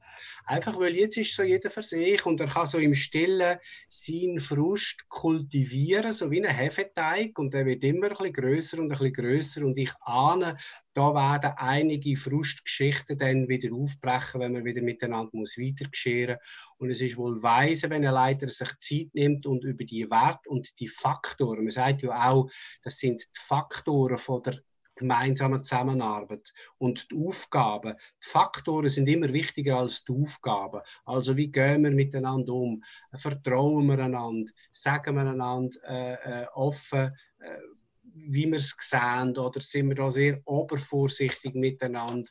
[0.44, 4.40] Einfach weil jetzt ist so jeder für sich und er kann so im Stillen seinen
[4.40, 7.38] Frust kultivieren, so wie ein Hefeteig.
[7.38, 10.56] Und der wird immer ein bisschen größer und ein bisschen größer und ich ahne,
[10.92, 16.38] da werden einige Frustgeschichten dann wieder aufbrechen, wenn man wieder miteinander muss weitergescheren
[16.78, 20.48] und es ist wohl weise, wenn ein Leiter sich Zeit nimmt und über die Werte
[20.48, 22.50] und die Faktoren, man sagt ja auch,
[22.82, 24.60] das sind die Faktoren von der
[24.96, 27.94] gemeinsame Zusammenarbeit und die Aufgaben.
[28.22, 30.80] Die Faktoren sind immer wichtiger als die Aufgaben.
[31.04, 32.82] Also wie gehen wir miteinander um?
[33.14, 34.52] Vertrauen wir einander?
[34.70, 37.58] Sagen wir einander äh, äh, offen, äh,
[38.16, 39.36] wie wir es sehen?
[39.36, 42.30] Oder sind wir da sehr obervorsichtig miteinander?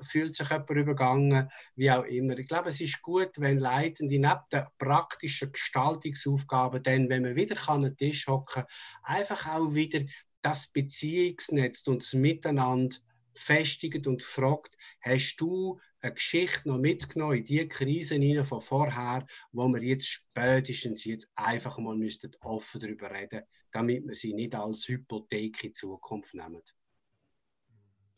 [0.00, 1.50] Fühlt sich jemand übergangen?
[1.76, 2.38] Wie auch immer.
[2.38, 7.56] Ich glaube, es ist gut, wenn Leitende neben den praktischen Gestaltungsaufgaben dann, wenn man wieder
[7.68, 8.64] an den Tisch hocken
[9.02, 10.00] einfach auch wieder
[10.42, 12.96] das Beziehungsnetz und das Miteinander
[13.34, 19.68] festigt und fragt, hast du eine Geschichte noch mitgenommen in die Krisen von vorher, wo
[19.68, 24.88] wir jetzt spätestens jetzt einfach mal müssten offen darüber reden, damit wir sie nicht als
[24.88, 26.62] Hypothek in Zukunft nehmen.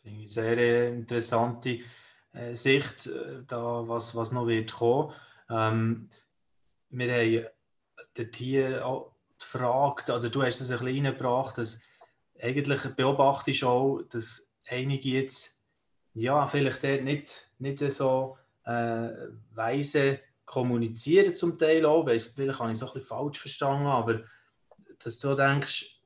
[0.03, 1.81] Finde ich sehr interessante
[2.33, 5.13] äh, Sicht, äh, da, was, was noch wird kommen.
[5.49, 6.09] Ähm,
[6.91, 7.47] wir haben
[8.15, 11.81] dort hier auch die Frage, oder du hast das ein bisschen reingebracht, dass
[12.43, 15.63] eigentlich beobachte ich auch, dass einige jetzt
[16.15, 19.09] ja, vielleicht nicht, nicht so äh,
[19.55, 24.23] weise kommunizieren zum Teil auch, weil vielleicht habe ich es ein bisschen falsch verstanden, aber
[24.99, 26.02] dass du denkst,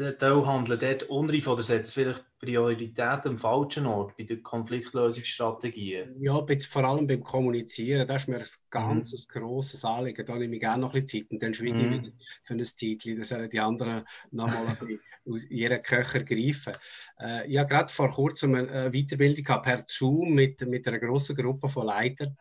[0.00, 6.14] der Teilhandel dort unreif oder setzt vielleicht Priorität am falschen Ort bei den Konfliktlösungsstrategien?
[6.18, 9.40] Ja, vor allem beim Kommunizieren, das ist mir ein ganz mhm.
[9.40, 10.24] grosses Anliegen.
[10.24, 11.92] Da nehme ich gerne noch ein bisschen Zeit und dann schweige mhm.
[11.92, 12.12] ich wieder
[12.44, 16.72] für ein Zeitchen, dass die anderen nochmal ein bisschen aus ihren Köcher greifen.
[17.20, 21.68] Äh, ich habe gerade vor kurzem eine Weiterbildung per Zoom mit, mit einer grossen Gruppe
[21.68, 22.38] von Leitern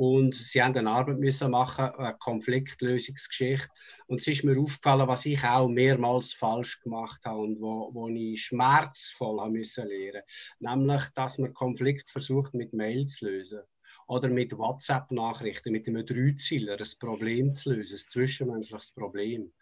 [0.00, 3.68] und sie haben eine Arbeit müssen machen, eine Konfliktlösungsgeschichte.
[4.06, 8.08] Und es ist mir aufgefallen, was ich auch mehrmals falsch gemacht habe und wo, wo
[8.08, 10.22] ich schmerzvoll haben müssen lernen.
[10.58, 13.60] Nämlich, dass man Konflikt versucht mit Mail zu lösen
[14.06, 19.52] oder mit WhatsApp-Nachrichten, mit einem Dreizieler ein Problem zu lösen, ein zwischenmenschliches Problem.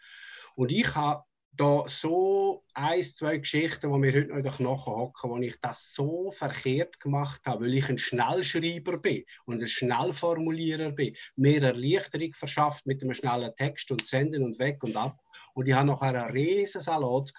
[0.55, 4.95] Und ich habe da so ein, zwei Geschichten, die mir heute noch in den Knochen
[4.95, 9.67] hocken, wo ich das so verkehrt gemacht habe, weil ich ein Schnellschreiber bin und ein
[9.67, 15.19] Schnellformulierer bin, mir Erleichterung verschafft mit einem schnellen Text und senden und weg und ab.
[15.55, 17.33] Und ich habe noch einen riesen Salat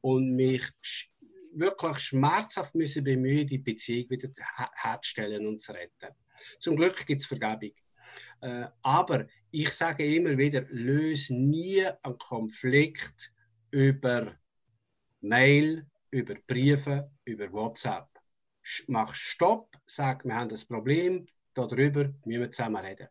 [0.00, 0.64] und mich
[1.52, 4.28] wirklich schmerzhaft müssen bemühen, die Beziehung wieder
[4.74, 6.14] herzustellen und zu retten.
[6.58, 7.72] Zum Glück gibt es Vergebung.
[8.40, 13.32] Äh, aber ich sage immer wieder, löse nie einen Konflikt
[13.70, 14.34] über
[15.20, 18.08] Mail, über Briefe, über WhatsApp.
[18.88, 23.08] Mach Stopp, sag, wir haben das Problem, darüber müssen wir zusammen reden.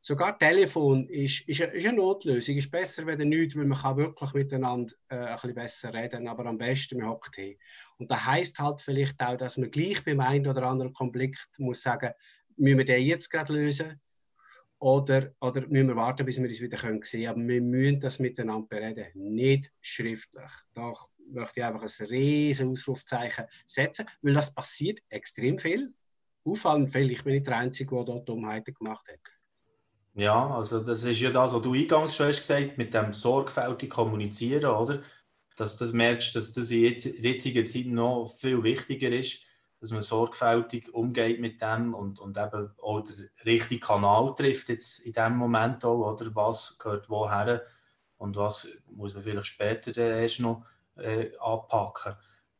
[0.00, 3.96] Sogar Telefon ist, ist, eine, ist eine Notlösung, ist besser als nichts, weil man kann
[3.96, 7.56] wirklich miteinander äh, ein bisschen besser reden, aber am besten man hockt hin.
[7.96, 11.80] Und das heißt halt vielleicht auch, dass man gleich beim einen oder anderen Konflikt muss
[11.80, 12.12] sagen,
[12.56, 13.98] müssen wir den jetzt gerade lösen
[14.84, 17.26] oder, oder müssen wir warten, bis wir es wieder sehen können.
[17.26, 20.50] Aber wir müssen das miteinander bereden, nicht schriftlich.
[20.74, 20.92] Da
[21.32, 25.94] möchte ich einfach ein riesen Ausrufzeichen setzen, weil das passiert extrem viel.
[26.44, 27.10] Auffallend viel.
[27.10, 29.20] Ich bin nicht der Einzige, der dort Dummheiten gemacht hat.
[30.16, 33.88] Ja, also das ist ja das, was du eingangs schon hast gesagt, mit dem sorgfältig
[33.88, 35.02] kommunizieren, oder?
[35.56, 39.43] Dass du merkst, dass das in jetziger Zeit noch viel wichtiger ist
[39.84, 45.00] dass man sorgfältig umgeht mit dem und, und eben auch den richtigen Kanal trifft jetzt
[45.00, 47.62] in dem Moment auch, oder was gehört woher
[48.16, 50.64] und was muss man vielleicht später erst noch
[50.96, 52.14] äh, anpacken.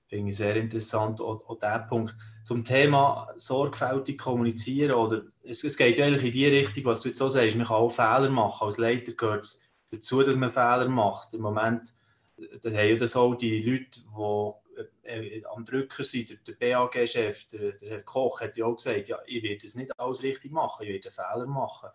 [0.07, 2.15] Finde ich sehr interessant, auch, auch der Punkt.
[2.45, 7.21] Zum Thema sorgfältig kommunizieren, oder es, es geht eigentlich in die Richtung, was du jetzt
[7.21, 10.91] so sagst, man kann auch Fehler machen, als Leiter gehört es dazu, dass man Fehler
[10.91, 11.33] macht.
[11.33, 11.95] Im Moment
[12.37, 14.64] da haben ja das auch die Leute, die
[15.05, 19.09] äh, am Drücker sind, der, der BAG-Chef, der, der, Herr Koch, hat ja auch gesagt,
[19.09, 21.91] ja, ich werde es nicht alles richtig machen, ich werde Fehler machen.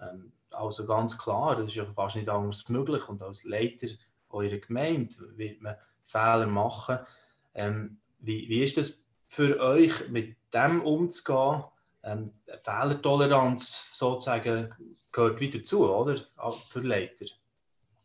[0.00, 3.88] Ähm, also ganz klar, das ist ja fast nicht anders möglich und als Leiter
[4.30, 6.98] eurer Gemeinde wird man Fehler machen.
[7.54, 11.64] Ähm, wie, wie ist das für euch, mit dem umzugehen?
[12.02, 14.72] Ähm, Fehlertoleranz sozusagen
[15.12, 16.24] gehört wieder zu, oder?
[16.68, 17.26] Für Leiter.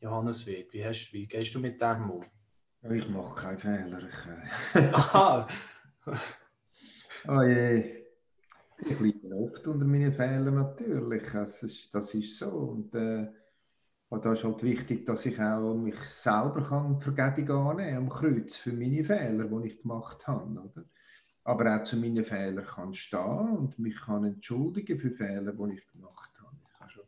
[0.01, 2.25] Johannes Wirt, wie, hast, wie gehst du mit dem um?
[2.91, 3.99] Ich mache keine Fehler.
[3.99, 4.89] Ich, äh...
[4.91, 5.47] Aha!
[7.27, 8.03] oh je.
[8.79, 11.23] Ich leide oft unter meinen Fehlern natürlich.
[11.31, 12.49] Das ist, das ist so.
[12.49, 13.27] Und, äh,
[14.09, 18.57] und da ist halt wichtig, dass ich auch mich selber kann Vergebung annehmen am Kreuz
[18.57, 20.59] für meine Fehler, die ich gemacht habe.
[20.59, 20.83] Oder?
[21.45, 25.87] Aber auch zu meinen Fehlern kann stehen und mich kann entschuldigen für Fehler, die ich
[25.87, 26.57] gemacht habe.
[26.73, 27.03] Ich habe schon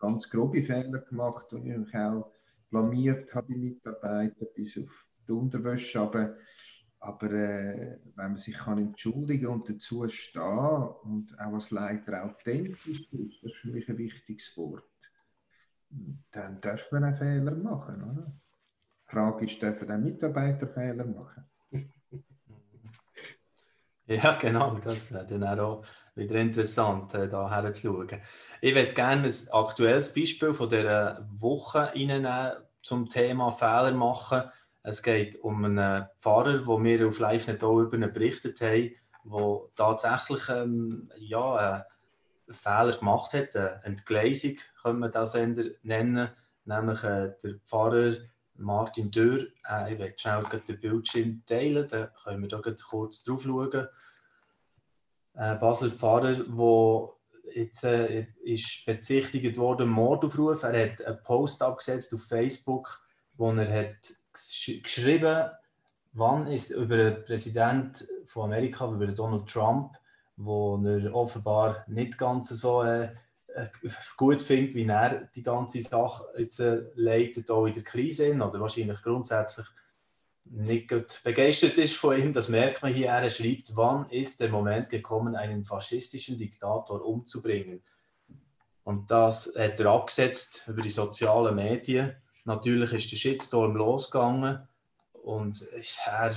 [0.00, 2.33] ganz grobe Fehler gemacht und ich mich auch
[2.74, 6.00] blamiert habe die Mitarbeiter bis auf die Unterwäsche.
[6.00, 6.34] Aber
[6.98, 12.86] aber äh, wenn man sich kann entschuldigen und dazu stehen und auch als Leiter authentisch
[12.86, 14.84] ist, das ist für mich ein wichtiges Wort,
[16.30, 18.02] dann darf man einen Fehler machen.
[18.02, 18.32] Oder?
[19.06, 21.44] Die Frage ist, dürfen auch Mitarbeiter Fehler machen?
[24.06, 25.82] Ja, genau, das wäre dann auch
[26.14, 28.20] wieder interessant, äh, da herzuschauen.
[28.60, 32.52] Ich würde gerne ein aktuelles Beispiel von dieser Woche reinnehmen
[32.84, 34.44] zum Thema Fehler machen
[34.86, 38.90] es geht um einen Fahrer, den wir auf LiveNet auch über ihn berichtet haben,
[39.24, 41.54] der tatsächlich ähm, ja,
[42.46, 45.34] einen Fehler gemacht hat, eine Entgleisung, können wir das
[45.82, 46.28] nennen,
[46.66, 48.12] nämlich äh, der Fahrer
[48.56, 49.46] Martin Dürr.
[49.66, 53.88] Äh, ich werde schnell den Bildschirm teilen, da können wir da kurz drauf schauen.
[55.32, 57.13] Äh, Basler Pfarrer, der
[57.54, 60.62] jetzt äh, ist bezichtigt worden, Mordaufruf.
[60.62, 63.00] Er hat einen Post abgesetzt auf Facebook,
[63.36, 64.14] wo er hat
[64.82, 65.50] geschrieben,
[66.12, 69.94] wann ist über den Präsident von Amerika, über Donald Trump,
[70.36, 73.10] wo er offenbar nicht ganz so äh,
[73.54, 73.68] äh,
[74.16, 78.60] gut findet, wie er die ganze Sache jetzt äh, leitet, auch in der Krise, oder
[78.60, 79.66] wahrscheinlich grundsätzlich
[80.44, 80.92] nicht
[81.24, 82.32] begeistert ist von ihm.
[82.32, 83.08] Das merkt man hier.
[83.08, 87.82] Er schreibt, wann ist der Moment gekommen, einen faschistischen Diktator umzubringen?
[88.82, 94.68] Und das hat er abgesetzt über die sozialen Medien natürlich ist der Shitstorm losgegangen
[95.12, 95.66] und
[96.06, 96.34] er,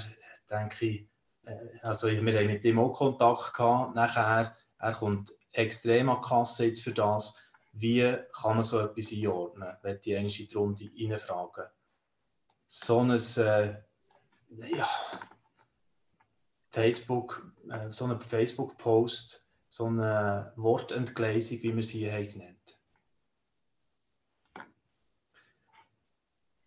[0.49, 1.07] denke ich,
[1.45, 3.95] äh, also wir haben mit ihm auch Kontakt gehabt.
[3.95, 7.37] Nachher, er kommt extrem an die Kasse jetzt für das.
[7.73, 9.75] Wie kann man so etwas einordnen?
[9.81, 11.65] Wenn die eine Runde reinfragen.
[12.65, 13.75] So ein äh,
[14.49, 14.89] ja,
[16.69, 22.57] Facebook, äh, so ein Facebook-Post, so eine Wortentgleisung, wie wir sie hier genannt.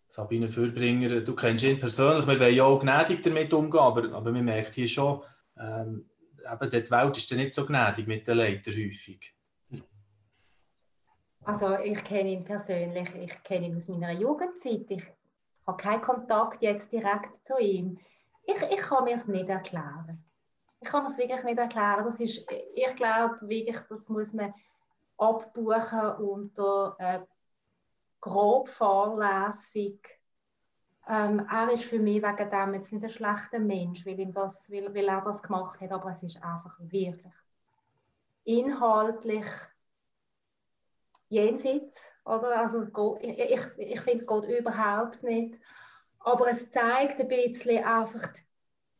[0.07, 4.31] Sabine Fürbringer, du kennst ihn persönlich, wir wollen ja auch gnädig damit umgehen, aber, aber
[4.33, 5.21] man merkt hier schon,
[5.57, 6.09] ähm,
[6.51, 9.33] eben die Welt ist ja nicht so gnädig mit den Leitern häufig.
[11.43, 15.03] Also ich kenne ihn persönlich, ich kenne ihn aus meiner Jugendzeit, ich
[15.71, 17.97] habe keinen Kontakt jetzt direkt zu ihm.
[18.43, 20.23] Ich, ich kann mir es nicht erklären.
[20.79, 22.05] Ich kann es wirklich nicht erklären.
[22.05, 24.53] Das ist, ich glaube wirklich, das muss man
[25.17, 27.19] abbuchen unter äh,
[28.19, 29.99] grob fahrlässig.
[31.07, 34.69] Ähm, er ist für mich wegen dem jetzt nicht ein schlechter Mensch, weil, ihm das,
[34.69, 37.33] weil, weil er das gemacht hat, aber es ist einfach wirklich
[38.43, 39.45] inhaltlich
[41.29, 42.10] jenseits.
[42.25, 42.59] Oder?
[42.59, 42.83] Also,
[43.19, 45.59] ich, ich, ich finde, es geht überhaupt nicht.
[46.19, 48.29] Aber es zeigt ein bisschen einfach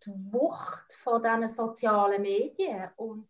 [0.05, 3.27] die Wucht von diesen sozialen Medien und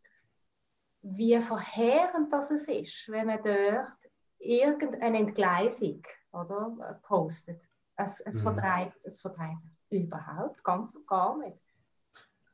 [1.02, 3.92] wie verheerend das ist, wenn man dort
[4.40, 7.62] irgendeine Entgleisung oder, postet.
[7.98, 8.44] Es, es, mhm.
[8.44, 11.58] vertreibt, es vertreibt überhaupt ganz und gar nicht.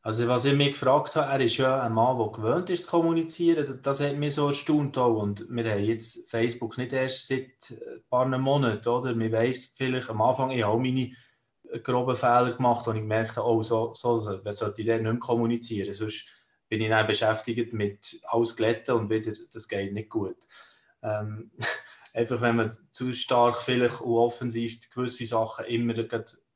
[0.08, 2.92] Also was ich mich gefragt habe, er ist ja ein Mann, der gewöhnt ist zu
[2.92, 3.82] kommunizieren.
[3.84, 5.22] Das hat mich so erstaunt auch.
[5.22, 9.20] Und wir haben jetzt Facebook nicht erst seit ein paar Monaten, oder?
[9.20, 11.12] Wir weiss vielleicht am Anfang, ich habe auch meine
[11.84, 15.94] groben Fehler gemacht und ich merkte, oh, so, so sollte ich nicht mehr kommunizieren.
[15.94, 16.26] Sonst
[16.70, 20.38] bin ich dann beschäftigt mit alles glätten und wieder, das geht nicht gut.
[21.04, 21.52] Ähm,
[22.14, 25.96] einfach wenn man zu stark vielleicht und offensiv gewisse Sachen immer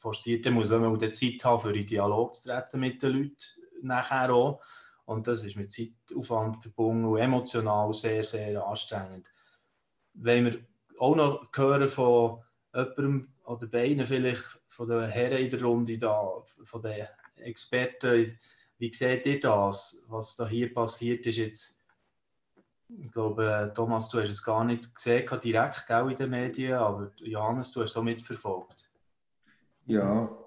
[0.02, 3.36] forciert, dann muss man auch Zeit haben, für in Dialog zu treten mit den Leuten
[3.82, 4.62] nachher auch.
[5.06, 9.30] Und das ist mit Zeitaufwand verbunden und emotional sehr, sehr anstrengend.
[10.14, 10.60] Wenn wir
[11.00, 12.42] auch noch hören von
[12.74, 18.38] jemandem oder beiden vielleicht von den Herren in der Runde da, von den Experten,
[18.78, 21.82] wie seht ihr das, was da hier passiert ist jetzt
[23.00, 27.12] ich glaube, Thomas, du hast es gar nicht gesehen, direkt gell, in den Medien, aber
[27.18, 28.91] Johannes, du hast es auch mitverfolgt.
[29.92, 30.42] Ja,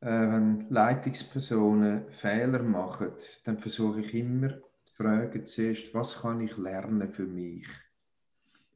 [0.00, 3.10] äh, wenn Leitungspersonen Fehler machen,
[3.44, 4.50] dann versuche ich immer
[4.84, 7.66] zu fragen zuerst, was kann ich lernen für mich?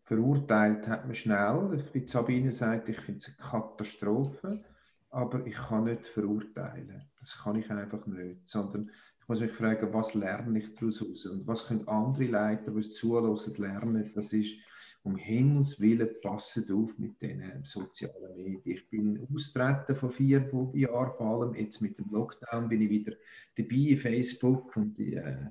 [0.02, 1.80] Verurteilt hat man schnell.
[1.92, 4.64] Wie Sabine sagt, ich finde es eine Katastrophe,
[5.10, 7.08] aber ich kann nicht verurteilen.
[7.20, 8.48] Das kann ich einfach nicht.
[8.48, 8.90] Sondern
[9.20, 11.02] ich muss mich fragen, was lerne ich daraus?
[11.02, 14.10] Und was können andere Leiter, die es zulassen, lernen?
[14.12, 14.56] Das ist,
[15.05, 18.76] um Himmels Willen, passet auf mit diesen sozialen Medien.
[18.76, 21.55] Ich bin austreten von vier Jahren vor allem.
[21.55, 23.16] Jetzt mit dem Lockdown bin ich wieder
[23.57, 25.46] dabei, Facebook und die, äh,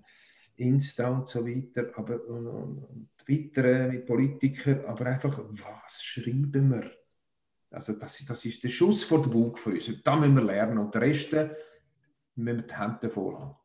[0.61, 6.91] Insta und so weiter, aber und, und Twitter mit Politikern, aber einfach, was schreiben wir?
[7.71, 9.89] Also das, das ist der Schuss vor den Bug für uns.
[10.03, 13.55] Da müssen wir lernen und den Rest müssen wir die Hände voll haben.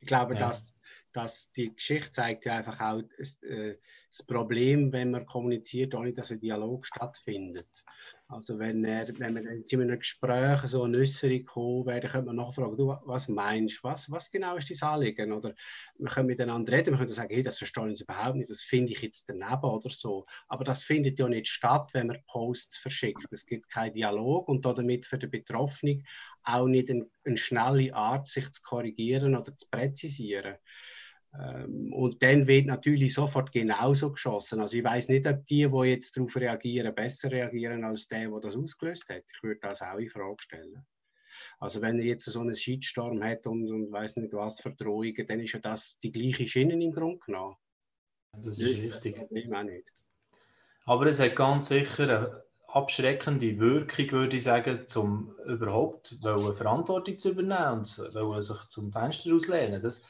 [0.00, 0.40] Ich glaube, ja.
[0.40, 0.80] dass,
[1.12, 3.76] dass die Geschichte zeigt ja einfach auch das, äh,
[4.10, 7.84] das Problem, wenn man kommuniziert, ohne dass ein Dialog stattfindet.
[8.28, 12.36] Also wenn, er, wenn wir in einem Gespräch so eine Äußerung wäre, dann könnte man
[12.36, 15.32] nachfragen, du, was meinst du, was, was genau ist dein Anliegen?
[15.32, 15.54] Oder
[15.98, 18.92] wir können miteinander reden, wir können sagen, hey, das verstehe ich überhaupt nicht, das finde
[18.92, 20.24] ich jetzt daneben oder so.
[20.48, 23.26] Aber das findet ja nicht statt, wenn man Posts verschickt.
[23.30, 26.06] Es gibt keinen Dialog und damit für den Betroffenen
[26.42, 30.56] auch nicht eine, eine schnelle Art, sich zu korrigieren oder zu präzisieren.
[31.38, 34.60] Ähm, und dann wird natürlich sofort genauso geschossen.
[34.60, 38.40] Also ich weiß nicht, ob die, die jetzt darauf reagieren, besser reagieren als der, der
[38.40, 39.24] das ausgelöst hat.
[39.32, 40.84] Ich würde das auch in Frage stellen.
[41.58, 45.26] Also wenn er jetzt so einen Shitstorm hat und, und weiß nicht was für Drohungen,
[45.26, 47.56] dann ist ja das die gleiche Schiene im Grunde genommen.
[48.38, 49.16] Das ist das richtig.
[49.16, 49.90] Problem auch nicht.
[50.84, 57.30] Aber es hat ganz sicher eine abschreckende Wirkung, würde ich sagen, um überhaupt Verantwortung zu
[57.30, 59.82] übernehmen und sich zum Fenster auslehnen.
[59.82, 60.06] Das,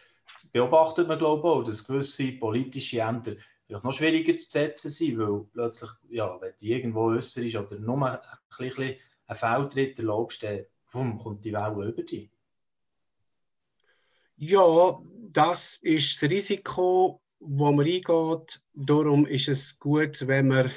[0.52, 5.18] beobachtet man glaube ich auch, dass gewisse politische Ämter vielleicht noch schwieriger zu besetzen sind,
[5.18, 8.18] weil plötzlich, ja, wenn die irgendwo äußer ist oder nur ein
[8.58, 8.96] bisschen
[9.26, 12.30] einen Feldtritt erlaubst, dann boom, kommt die Welle über dich.
[14.36, 15.00] Ja,
[15.30, 18.60] das ist das Risiko, wo man eingeht.
[18.74, 20.70] Darum ist es gut, wenn man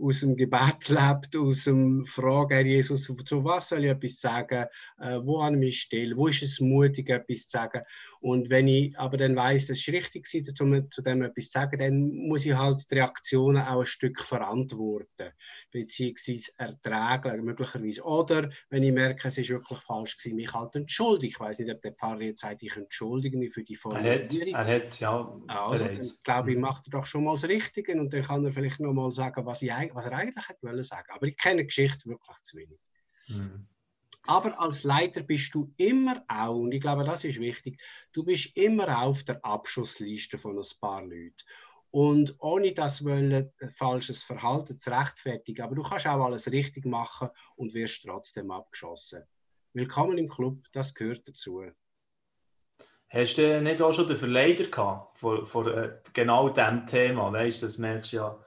[0.00, 4.66] aus dem Gebet lebt, aus dem Fragen, Herr Jesus, zu was soll ich etwas sagen,
[4.98, 7.82] äh, wo an mich still, wo ist es mutig, etwas zu sagen.
[8.20, 10.28] Und wenn ich aber dann weiß, es ist richtig
[10.60, 14.20] um zu dem etwas zu sagen, dann muss ich halt die Reaktionen auch ein Stück
[14.20, 15.30] verantworten,
[15.70, 18.02] beziehungsweise ertragen, möglicherweise.
[18.02, 21.32] Oder wenn ich merke, es ist wirklich falsch gewesen, mich halt entschuldigen.
[21.32, 24.28] Ich weiß nicht, ob der Pfarrer jetzt sagt, ich entschuldige mich für die Formulierung.
[24.28, 25.40] Er hat, er hat ja.
[25.46, 26.62] Also, dann glaube ich, mhm.
[26.62, 29.46] macht er doch schon mal das Richtige und dann kann er vielleicht noch mal sagen,
[29.46, 32.80] was, ich, was er eigentlich hätte sagen Aber ich kenne die Geschichte wirklich zu wenig.
[33.28, 33.66] Mhm.
[34.26, 37.80] Aber als Leiter bist du immer auch, und ich glaube, das ist wichtig,
[38.12, 41.34] du bist immer auf der Abschussliste von ein paar Leuten.
[41.90, 47.30] Und ohne das wollen, falsches Verhalten zu rechtfertigen, aber du kannst auch alles richtig machen
[47.56, 49.24] und wirst trotzdem abgeschossen.
[49.72, 51.64] Willkommen im Club, das gehört dazu.
[53.08, 57.32] Hast du nicht auch schon den Verleider gehabt vor, vor äh, genau diesem Thema?
[57.32, 58.44] Weißt du, das merkst du ja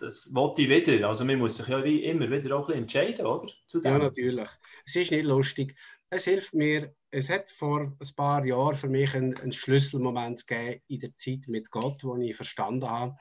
[0.00, 1.08] das wollte ich wieder.
[1.08, 3.50] Also man muss sich ja wie immer wieder auch ein entscheiden, oder?
[3.82, 4.48] ja, natürlich.
[4.84, 5.76] Es ist nicht lustig.
[6.10, 10.82] Es hilft mir, es hat vor ein paar Jahren für mich einen, einen Schlüsselmoment gegeben
[10.86, 13.16] in der Zeit mit Gott, wo ich verstanden habe,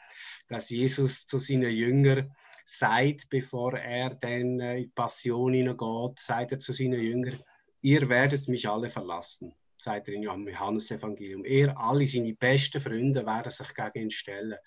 [0.48, 2.36] dass Jesus zu seinen Jüngern
[2.66, 7.44] sagt, bevor er dann äh, in die Passion hineingeht, sagt er zu seinen Jüngern,
[7.82, 9.54] ihr werdet mich alle verlassen
[9.84, 11.44] sagt er in Johannes Evangelium.
[11.46, 14.58] Er, alle seine besten Freunde werden sich gegen ihn stellen.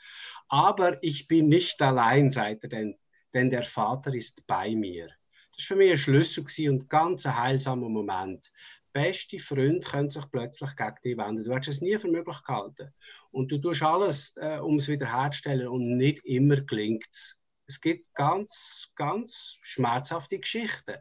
[0.48, 2.98] Aber ich bin nicht allein, sagt er denn,
[3.34, 5.08] denn der Vater ist bei mir.
[5.56, 8.52] Das war für mich ein Schlüssel und ganz ein heilsamer Moment.
[8.92, 11.44] Beste Freunde können sich plötzlich gegen dich wenden.
[11.44, 12.92] Du hast es nie für möglich gehalten.
[13.30, 17.40] Und du tust alles, äh, um es wiederherzustellen und nicht immer gelingt es.
[17.66, 20.96] Es gibt ganz, ganz schmerzhafte Geschichten.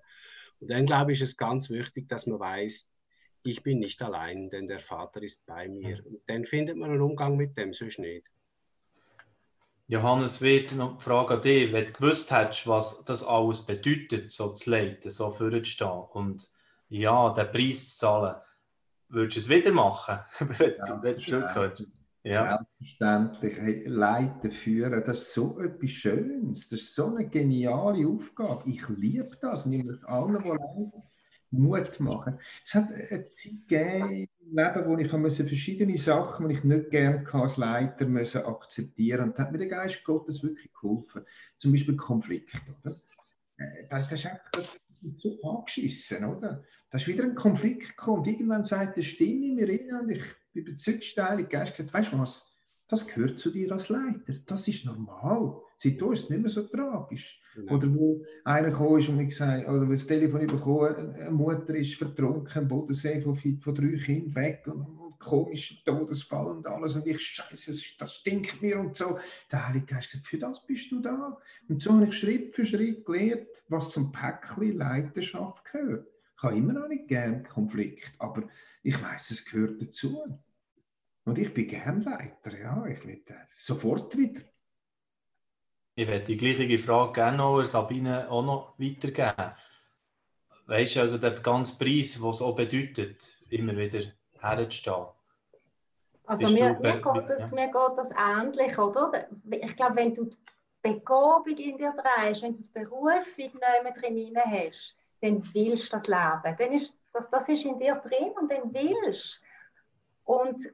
[0.60, 2.92] Und dann glaube ich, ist es ganz wichtig, dass man weiß,
[3.46, 6.06] ich bin nicht allein, denn der Vater ist bei mir.
[6.06, 8.30] Und dann findet man einen Umgang mit dem, sonst nicht.
[9.88, 14.32] Johannes, wird noch die Frage an dich, wenn du gewusst hättest, was das alles bedeutet,
[14.32, 16.50] so zu leiten, so vorzustehen und
[16.90, 18.36] ja, den Preis zu zahlen,
[19.10, 20.74] würdest du es wieder machen, wenn,
[21.04, 21.86] wenn du zurückkommst?
[22.24, 22.58] Ja.
[22.80, 23.58] Selbstverständlich.
[23.58, 26.70] Hey, leiten, führen, das ist so etwas Schönes.
[26.70, 28.68] Das ist so eine geniale Aufgabe.
[28.68, 29.68] Ich liebe das.
[29.68, 30.92] Und ich möchte allen, die leiten,
[31.60, 32.40] Mut machen.
[32.64, 36.90] Es hat eine Zeit gegeben im Leben, wo ich musste verschiedene Sachen, die ich nicht
[36.92, 41.24] gerne als Leiter müssen akzeptieren Und da hat mir der Geist Gottes wirklich geholfen.
[41.58, 42.58] Zum Beispiel Konflikte.
[42.84, 42.96] Oder?
[43.58, 44.52] Äh, das ist einfach
[45.12, 46.64] so angeschissen, oder?
[46.90, 50.10] Da ist wieder ein Konflikt gekommen und irgendwann sagt eine Stimme in mir rein und
[50.10, 52.48] ich bin überzeugt, steilig Geist gesagt, weißt du was,
[52.88, 55.62] das gehört zu dir als Leiter, das ist normal.
[55.78, 57.42] Seitdem ist es nicht mehr so tragisch.
[57.54, 57.76] Genau.
[57.76, 61.76] Oder wo einer gekommen ist und mir gesagt oder wo das Telefon bekommen, eine Mutter
[61.76, 67.08] ist vertrunken Bodensee von, von drei Kindern weg und, und komischen Todesfall und alles und
[67.08, 69.20] ich, scheiße, das stinkt mir und so.
[69.52, 71.38] Der Heilige Geist gesagt, für das bist du da.
[71.68, 76.08] Und so habe ich Schritt für Schritt gelernt, was zum Päckchen Leiterschaft gehört.
[76.38, 78.48] Ich habe immer noch nicht gern Konflikt, aber
[78.84, 80.40] ich weiß, es gehört dazu.
[81.24, 84.42] Und ich bin gern Leiter, ja, ich will das sofort wieder.
[85.98, 89.54] Ich werde die gleiche Frage gerne noch Sabine auch noch weitergeben.
[90.68, 95.06] Weißt du, also der ganze Preis, was es auch bedeutet, immer wieder herzustehen?
[96.26, 99.28] Also mir, mir, geht das, mir geht das ähnlich, oder?
[99.50, 100.38] Ich glaube, wenn du die
[100.82, 106.08] Begabung in dir drehst, wenn du die Berufung nicht drin hast, dann willst du das
[106.08, 106.56] leben.
[106.58, 109.40] Dann ist, das, das ist in dir drin und dann willst
[110.26, 110.68] Und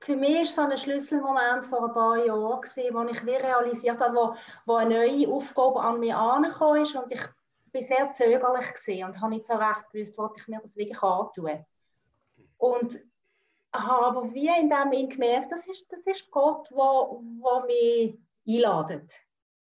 [0.00, 2.60] für mich war so ein Schlüsselmoment vor ein paar Jahren,
[2.94, 4.36] wo ich realisiert habe, wo,
[4.66, 7.22] wo eine neue Aufgabe an mich angekommen ist und ich
[7.72, 11.64] bin sehr zögerlich und habe nicht so recht gewusst, wollte ich mir das wirklich antun.
[12.58, 12.98] Und
[13.74, 18.18] habe wie in dem Moment gemerkt, das ist, das ist Gott, der wo, wo mich
[18.46, 19.12] einladet,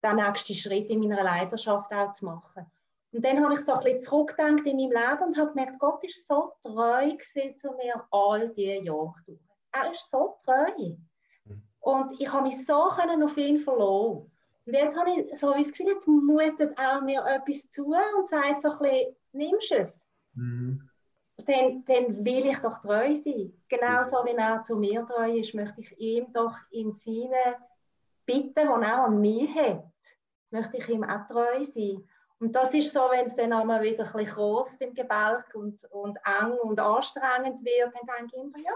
[0.04, 2.66] den nächsten Schritt in meiner Leidenschaft auch zu machen.
[3.12, 6.04] Und dann habe ich so ein bisschen zurückgedacht in meinem Leben und habe gemerkt, Gott
[6.04, 7.16] ist so treu
[7.56, 9.45] zu mir all diese Jahre durch.
[9.76, 10.96] Er ist so treu.
[11.46, 11.62] Mhm.
[11.80, 14.32] Und ich habe mich so können auf ihn verlassen.
[14.66, 18.62] Und jetzt habe ich so das Gefühl, jetzt mutet er mir etwas zu und sagt
[18.62, 20.06] so ein bisschen, nimmst du es?
[20.34, 20.90] Mhm.
[21.46, 23.54] Dann, dann will ich doch treu sein.
[23.68, 27.58] Genauso wie er zu mir treu ist, möchte ich ihm doch in seine
[28.26, 29.84] Bitten, die er an mich hat,
[30.50, 32.08] möchte ich ihm auch treu sein.
[32.40, 35.84] Und das ist so, wenn es dann einmal wieder ein bisschen groß im Gebälk und,
[35.92, 38.76] und eng und anstrengend wird, dann denke ich immer, ja,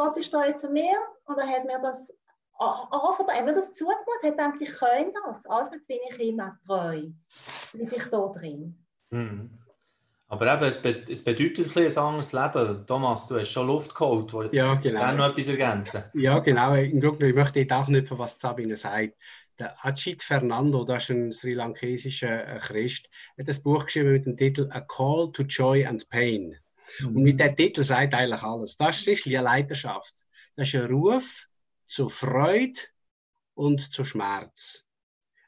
[0.00, 0.96] Gott ist treu zu mir
[1.26, 2.10] und er hat mir das
[2.58, 5.44] anvertraut, er mir das zugemutet, hat gedacht, ich kann das.
[5.44, 7.02] Also jetzt bin ich ihm auch treu.
[7.74, 8.82] Bin ich da drin.
[9.10, 9.50] Mhm.
[10.28, 12.86] Aber eben, es, be es bedeutet ein, ein anderes Leben.
[12.86, 14.32] Thomas, du hast schon Luft geholt.
[14.32, 15.12] Willst ja, genau.
[15.12, 16.04] noch etwas ergänzen?
[16.14, 16.72] Ja, genau.
[16.72, 19.18] Im Grunde, ich möchte auch nicht von was Sabine sagt.
[19.58, 24.24] Der Ajit Fernando, das ist ein sri lankesischer äh, Christ, hat ein Buch geschrieben mit
[24.24, 26.56] dem Titel A Call to Joy and Pain.
[26.98, 27.16] Mhm.
[27.16, 28.76] Und mit dem Titel sagt eigentlich alles.
[28.76, 30.14] Das ist eine Leidenschaft.
[30.56, 31.46] Das ist ein Ruf
[31.86, 32.80] zu Freude
[33.54, 34.84] und zu Schmerz.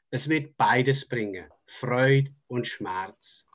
[0.09, 3.45] Es wird beides bringen, Freude und Schmerz.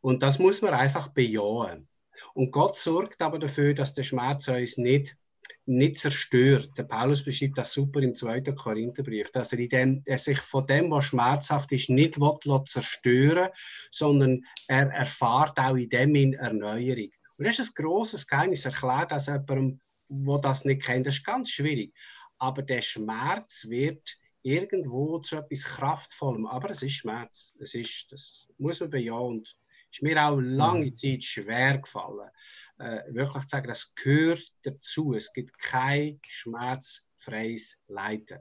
[0.00, 1.88] Und das muss man einfach bejahen.
[2.34, 5.16] Und Gott sorgt aber dafür, dass der Schmerz uns nicht,
[5.64, 6.70] nicht zerstört.
[6.76, 8.42] Der Paulus beschreibt das super im 2.
[8.42, 13.50] Korintherbrief, dass er, dem, er sich von dem, was schmerzhaft ist, nicht will zerstören
[13.90, 17.10] sondern er erfahrt auch in dem in Erneuerung.
[17.38, 21.06] Und das ist ein grosses Geheimnis, erklärt das jemandem, der das nicht kennt.
[21.06, 21.94] Das ist ganz schwierig.
[22.38, 26.46] Aber der Schmerz wird irgendwo zu etwas Kraftvollem.
[26.46, 27.54] Aber es ist Schmerz.
[27.58, 29.38] Es ist, das muss man bejahen.
[29.38, 29.56] Und
[29.96, 30.94] ist mir auch lange mhm.
[30.94, 32.30] Zeit schwer gefallen,
[32.78, 35.14] äh, wirklich zu sagen, das gehört dazu.
[35.14, 38.38] Es gibt kein schmerzfreies Leiden.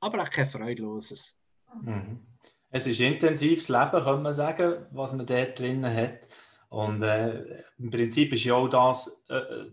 [0.00, 1.34] Aber auch kein freudloses.
[1.82, 2.26] Mhm.
[2.70, 6.28] Es ist intensives Leben, kann man sagen, was man dort drinnen hat.
[6.72, 9.70] Und äh, im Prinzip ist ja auch das äh, äh,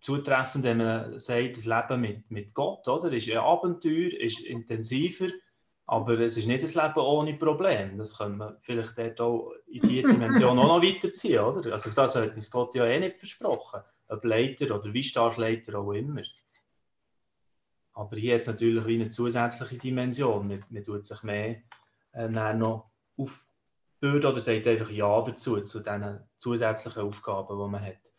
[0.00, 3.12] zutreffend, wenn man sagt, das Leben mit, mit Gott, oder?
[3.12, 5.28] Ist ein Abenteuer, ist intensiver,
[5.84, 7.98] aber es ist nicht ein Leben ohne Probleme.
[7.98, 11.70] Das können wir vielleicht dort auch in diese Dimension auch noch weiterziehen, oder?
[11.70, 15.78] Also das hat uns Gott ja eh nicht versprochen, ob Leiter oder wie stark Leiter
[15.78, 16.22] auch immer.
[17.92, 20.48] Aber hier hat es natürlich eine zusätzliche Dimension.
[20.48, 21.56] Man, man tut sich mehr
[22.14, 23.44] äh, noch auf
[24.02, 28.12] würde oder sagt einfach Ja dazu, zu diesen zusätzlichen Aufgaben, die man hat.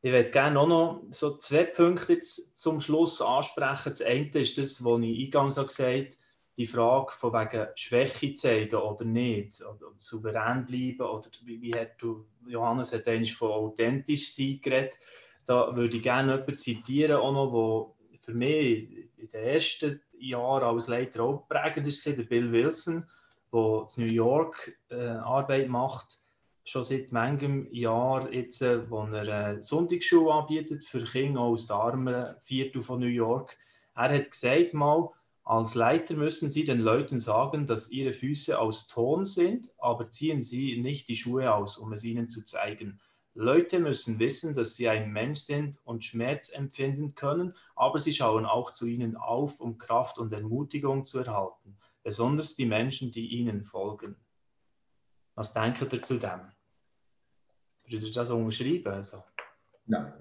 [0.00, 3.90] Ich würde gerne auch noch so zwei Punkte jetzt zum Schluss ansprechen.
[3.90, 6.08] Das eine ist das, was ich eingangs gesagt habe,
[6.56, 11.92] die Frage von wegen Schwäche zeigen oder nicht, oder souverän bleiben, oder wie, wie hat
[11.98, 14.98] du, Johannes hat eigentlich von authentisch sein geredet.
[15.46, 20.64] Da würde ich gerne jemanden zitieren, auch noch, wo für mich in den ersten Jahren
[20.64, 23.04] als Leiter auch prägend ist, der Bill Wilson
[23.52, 26.18] der in New York äh, Arbeit macht,
[26.64, 31.76] schon seit manchem Jahr jetzt, äh, wo er äh, Sonntagsschule anbietet für Kinder aus der
[31.76, 33.56] armen Viertel von New York.
[33.94, 35.10] Er hat gesagt mal,
[35.44, 40.42] als Leiter müssen Sie den Leuten sagen, dass ihre Füße aus Ton sind, aber ziehen
[40.42, 43.00] Sie nicht die Schuhe aus, um es ihnen zu zeigen.
[43.32, 48.44] Leute müssen wissen, dass sie ein Mensch sind und Schmerz empfinden können, aber sie schauen
[48.44, 51.78] auch zu ihnen auf, um Kraft und Ermutigung zu erhalten
[52.08, 54.16] besonders die Menschen, die ihnen folgen.
[55.34, 56.40] Was denkt ihr zu dem?
[57.84, 58.94] Würdet ihr das unterschreiben?
[58.94, 59.22] Also?
[59.84, 60.14] Nein.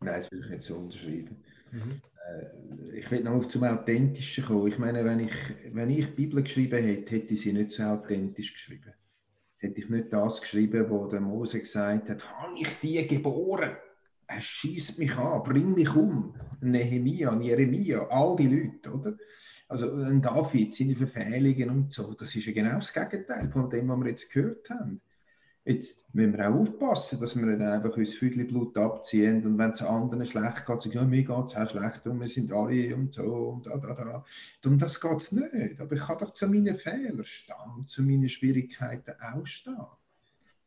[0.00, 1.44] Nein, das würde ich nicht so unterschreiben.
[1.70, 2.00] Mhm.
[2.26, 4.68] Äh, ich will noch auf zum Authentischen kommen.
[4.68, 5.34] Ich meine, wenn ich,
[5.70, 8.94] wenn ich die Bibel geschrieben hätte, hätte ich sie nicht so authentisch geschrieben.
[9.58, 13.76] Hätte ich nicht das geschrieben, wo der Mose gesagt hat, habe ich die geboren?
[14.32, 16.34] er schießt mich an, bring mich um.
[16.60, 19.16] Nehemia, Jeremia, all die Leute, oder?
[19.72, 23.88] Also ein David, seine Verfehlungen und so, das ist ja genau das Gegenteil von dem,
[23.88, 25.00] was wir jetzt gehört haben.
[25.64, 29.80] Jetzt müssen wir auch aufpassen, dass wir nicht einfach uns Blut abziehen und wenn es
[29.80, 33.14] anderen schlecht geht, sagen, ja, mir geht es auch schlecht und wir sind alle und
[33.14, 34.24] so und da, da, da.
[34.66, 35.80] Um das geht es nicht.
[35.80, 39.86] Aber ich kann doch zu meinen Fehlern stehen, zu meinen Schwierigkeiten auch stehen.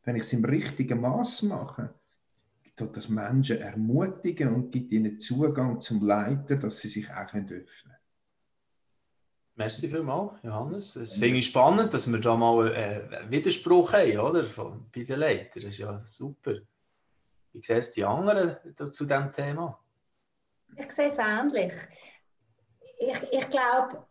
[0.02, 1.94] Wenn ich es im richtigen Maß mache,
[2.74, 7.46] tut das Menschen ermutigen und gibt ihnen Zugang zum Leiten, dass sie sich auch öffnen
[7.46, 7.95] können.
[9.58, 10.96] Merci vielmals, Johannes.
[10.96, 14.44] Es finde ich spannend, dass wir da mal äh, einen Widerspruch haben, oder?
[14.44, 15.62] Von, bei den Leitern.
[15.62, 16.56] Das ist ja super.
[17.54, 18.56] Wie sehen es die anderen
[18.92, 19.78] zu diesem Thema?
[20.76, 21.72] Ich sehe es ähnlich.
[22.98, 24.04] Ich, ich glaube,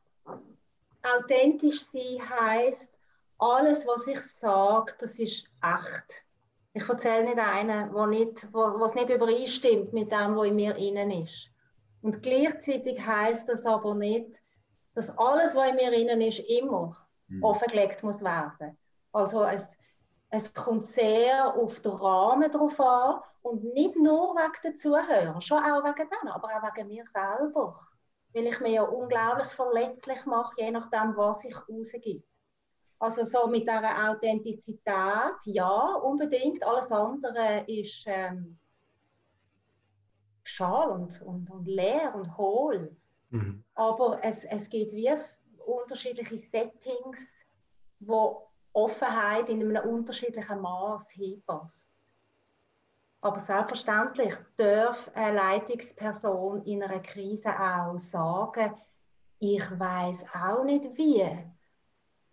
[1.04, 2.98] authentisch sein heisst,
[3.38, 6.26] alles, was ich sage, das ist echt.
[6.74, 10.76] Ich erzähle nicht einen, wo nicht, wo, was nicht übereinstimmt mit dem, was in mir
[10.76, 11.52] innen ist.
[12.02, 14.42] Und gleichzeitig heisst das aber nicht,
[14.96, 17.44] dass alles, was in mir innen ist, immer mhm.
[17.44, 18.78] offengelegt muss werden.
[19.12, 19.78] Also es,
[20.30, 25.64] es kommt sehr auf den Rahmen drauf an und nicht nur wegen den Zuhörern, schon
[25.64, 27.80] auch wegen denen, aber auch wegen mir selber.
[28.34, 32.24] Weil ich mich ja unglaublich verletzlich mache, je nachdem, was ich rausgebe.
[33.00, 36.64] Also so mit dieser Authentizität, ja, unbedingt.
[36.64, 38.58] Alles andere ist ähm,
[40.44, 42.96] schal und, und, und leer und hohl.
[43.36, 43.64] Mhm.
[43.76, 45.14] Aber es, es gibt wie
[45.66, 47.34] unterschiedliche Settings,
[48.00, 51.94] wo Offenheit in einem unterschiedlichen Maß hinpasst.
[53.22, 58.76] Aber selbstverständlich darf eine Leitungsperson in einer Krise auch sagen,
[59.40, 61.26] ich weiß auch nicht wie.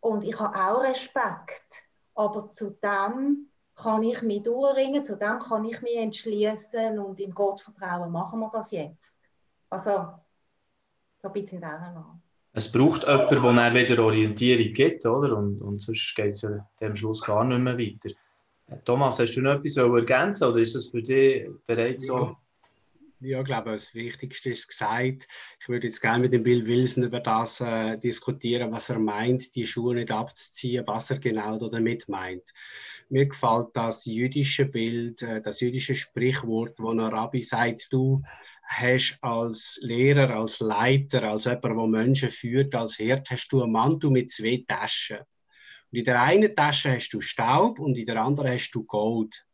[0.00, 1.88] Und ich habe auch Respekt.
[2.14, 7.32] Aber zu dem kann ich mich durchringen, zu dem kann ich mich entschließen und im
[7.32, 9.18] Gottvertrauen machen wir das jetzt.
[9.70, 10.12] Also
[11.22, 12.20] so ein bisschen daran
[12.52, 15.36] Es braucht jemanden, der wieder Orientierung gibt, oder?
[15.36, 18.10] Und, und sonst geht es ja dem Schluss gar nicht mehr weiter.
[18.68, 22.36] Äh, Thomas, hast du noch etwas ergänzen oder ist das für dich bereits so?
[23.24, 25.28] Ja, ich glaube, das Wichtigste ist gesagt.
[25.60, 29.54] Ich würde jetzt gerne mit dem Bill Wilson über das äh, diskutieren, was er meint,
[29.54, 32.52] die Schuhe nicht abzuziehen, was er genau damit meint.
[33.10, 38.22] Mir gefällt das jüdische Bild, äh, das jüdische Sprichwort, wo ein Rabbi sagt, du
[38.72, 43.72] hast als Lehrer, als Leiter, als jemand, der Menschen führt, als Herd, hast du einen
[43.72, 45.18] Mantel mit zwei Taschen.
[45.90, 49.44] Und in der einen Tasche hast du Staub und in der anderen hast du Gold.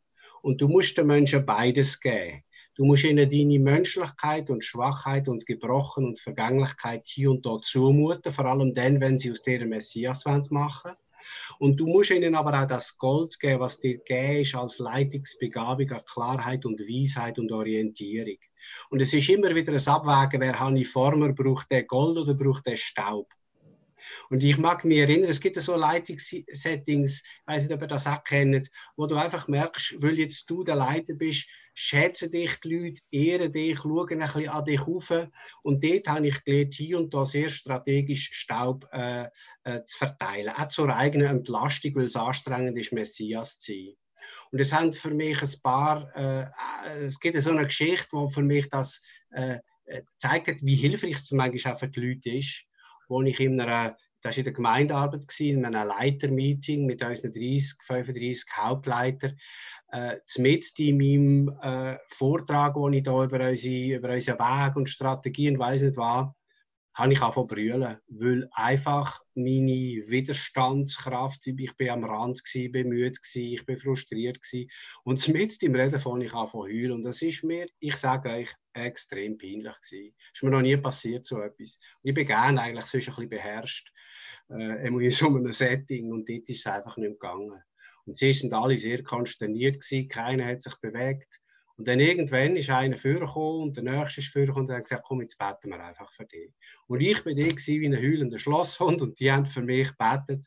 [0.42, 2.42] Und du musst den Menschen beides geben.
[2.76, 8.30] Du musst ihnen deine Menschlichkeit und Schwachheit und Gebrochen und Vergänglichkeit hier und dort zumuten,
[8.30, 10.92] vor allem dann, wenn sie aus dieser Messias machen.
[11.58, 15.90] Und du musst ihnen aber auch das Gold geben, was dir gegeben ist als Leitungsbegabung
[15.90, 18.38] an Klarheit und Weisheit und Orientierung.
[18.90, 22.34] Und es ist immer wieder ein Abwägen, wer habe ich Former, braucht der Gold oder
[22.34, 23.28] braucht der Staub?
[24.30, 28.06] Und ich mag mich erinnern, es gibt so Leitungssettings, ich weiß nicht, ob ihr das
[28.06, 32.74] auch kennt, wo du einfach merkst, weil jetzt du der Leiter bist, schätzen dich die
[32.74, 35.12] Leute, ehren dich, schauen ein bisschen an dich rauf.
[35.62, 39.28] Und dort habe ich gelernt, hier und da sehr strategisch Staub äh,
[39.64, 40.54] äh, zu verteilen.
[40.56, 43.94] Auch zur eigenen Entlastung, weil es anstrengend ist, Messias zu sein.
[44.51, 48.29] Und es haben für mich ein paar, äh, äh es gibt so eine Geschichte, wo
[48.29, 52.64] für mich das äh, äh zeigt, wie hilfreich es manchmal für die Leute ist,
[53.09, 57.76] wo ich in einer das war in der Gemeindearbeit, in einem Leitermeeting mit unseren 30,
[57.83, 59.39] 35 Hauptleitern.
[59.91, 64.89] Äh, mit in meinem äh, Vortrag, wo ich da über, unsere, über unseren Weg und
[64.89, 66.29] Strategien und weiss nicht was,
[66.99, 73.12] habe ich angefangen zu brüllen, weil einfach meine Widerstandskraft, ich bin am Rand, gewesen, müde,
[73.12, 74.68] gewesen, ich bin frustriert gewesen.
[75.05, 78.30] und mit im Reden von ich angefangen zu heulen und das ist mir, ich sage
[78.30, 80.14] euch, extrem peinlich gewesen.
[80.34, 81.78] ist mir noch nie passiert so etwas.
[82.03, 83.92] Und ich bin gerne eigentlich sonst ein bisschen beherrscht,
[84.51, 87.62] äh, in so einem Setting und dort ist es einfach nicht gegangen.
[88.07, 91.40] Und sie sind alle sehr konsterniert gewesen, keiner hat sich bewegt.
[91.79, 95.20] Und dann irgendwann ist einer vorgekommen und der nächste ist vorgekommen und hat gesagt, komm,
[95.20, 96.53] jetzt beten wir einfach für dich.
[96.89, 100.47] Und ich bin die wie ein heulender Schlosshund und die haben für mich gebetet.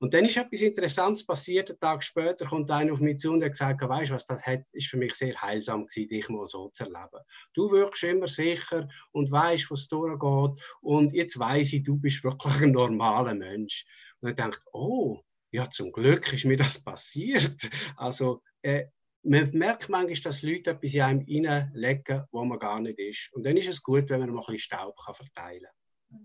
[0.00, 1.70] Und dann ist etwas Interessantes passiert.
[1.70, 4.42] Einen Tag später kommt einer auf mich zu und hat gesagt, weißt du was, das
[4.44, 7.22] hat, ist für mich sehr heilsam gewesen, dich mal so zu erleben.
[7.54, 10.62] Du wirkst immer sicher und weißt, was durchgeht.
[10.80, 13.86] Und jetzt weiß ich, du bist wirklich ein normaler Mensch.
[14.20, 17.70] Und ich dachte, oh, ja, zum Glück ist mir das passiert.
[17.96, 18.86] Also, äh,
[19.26, 23.32] man merkt manchmal, dass Leute etwas in einem reinlegen, wo man gar nicht ist.
[23.32, 25.66] Und dann ist es gut, wenn man mal ein bisschen Staub kann verteilen
[26.08, 26.20] kann.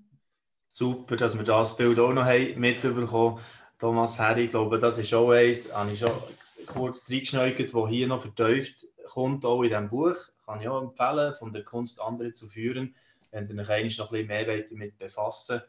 [0.68, 3.40] Super, dass wir das Bild auch noch haben mitbekommen
[3.78, 6.12] Thomas Herr, ich glaube, das ist auch eins, habe ich schon
[6.68, 11.36] kurz reingeschneugert, wo hier noch vertieft kommt auch in diesem Buch, kann ich auch empfehlen,
[11.36, 12.96] von der Kunst andere zu führen.
[13.32, 15.62] Wenn ihr euch noch ein bisschen mehr damit befassen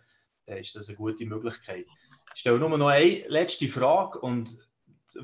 [0.45, 1.87] dann ist das eine gute Möglichkeit.
[2.35, 4.59] Ich stelle nur noch eine letzte Frage und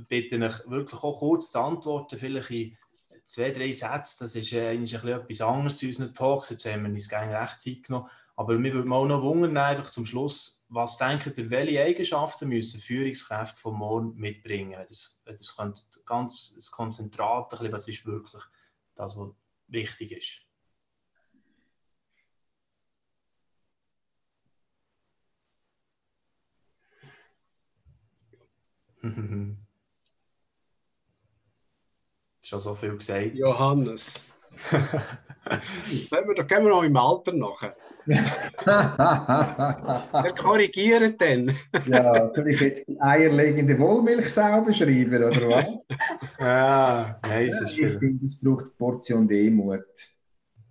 [0.09, 2.77] bitte euch wirklich auch kurz zu antworten, vielleicht in
[3.25, 4.25] zwei, drei Sätzen.
[4.25, 6.51] Das ist eigentlich ein bisschen etwas anderes zu unseren Talks.
[6.51, 8.09] Jetzt haben wir uns gerne recht Zeit genommen.
[8.37, 12.79] Aber mir würde auch noch wundern, einfach zum Schluss, was denkt ihr, welche Eigenschaften müssen
[12.79, 14.79] Führungskräfte von morgen mitbringen?
[14.89, 18.43] Das, das könnte ganz das Konzentrat, was ist wirklich
[18.95, 19.31] das, was
[19.67, 20.45] wichtig ist.
[32.49, 33.35] Schon so viel gesagt.
[33.35, 34.15] Johannes.
[34.71, 37.77] wir, da gehen wir noch im Alter nachher.
[38.07, 38.25] Wir
[40.35, 41.55] korrigieren dann.
[41.87, 45.87] ja, soll ich jetzt die eierlegende Wollmilchsau beschreiben, oder was?
[46.39, 47.93] ah, nein, ja, ist schön.
[47.93, 49.85] Ich finde, es braucht eine Portion Demut.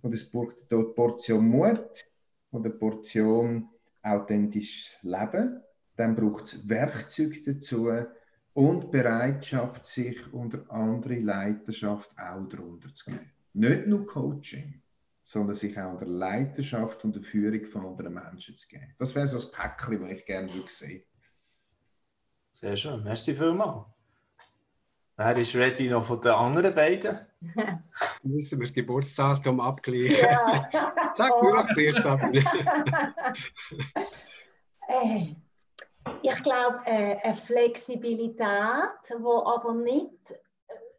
[0.02, 2.04] Und es braucht eine Portion Mut
[2.50, 3.68] und eine Portion
[4.02, 5.62] authentisches Leben.
[5.94, 7.88] Dann braucht es Werkzeuge dazu
[8.58, 13.30] und Bereitschaft, sich unter andere Leiterschaft auch darunter zu geben.
[13.52, 14.82] Nicht nur Coaching,
[15.22, 18.96] sondern sich auch unter Leiterschaft und der Führung von anderen Menschen zu geben.
[18.98, 21.04] Das wäre so ein Päckchen, das ich gerne würde sehen.
[22.52, 23.04] Sehr schön.
[23.04, 23.86] Merci vielmals.
[25.16, 27.16] Wer ist ready noch von den anderen beiden?
[28.24, 30.30] Müssen wir das Geburtsdatum abgleichen.
[30.30, 30.68] Ja.
[31.12, 32.44] Sag mir doch zuerst, Sabine.
[36.08, 40.34] Äh, ich glaube, äh, eine Flexibilität, die aber nicht,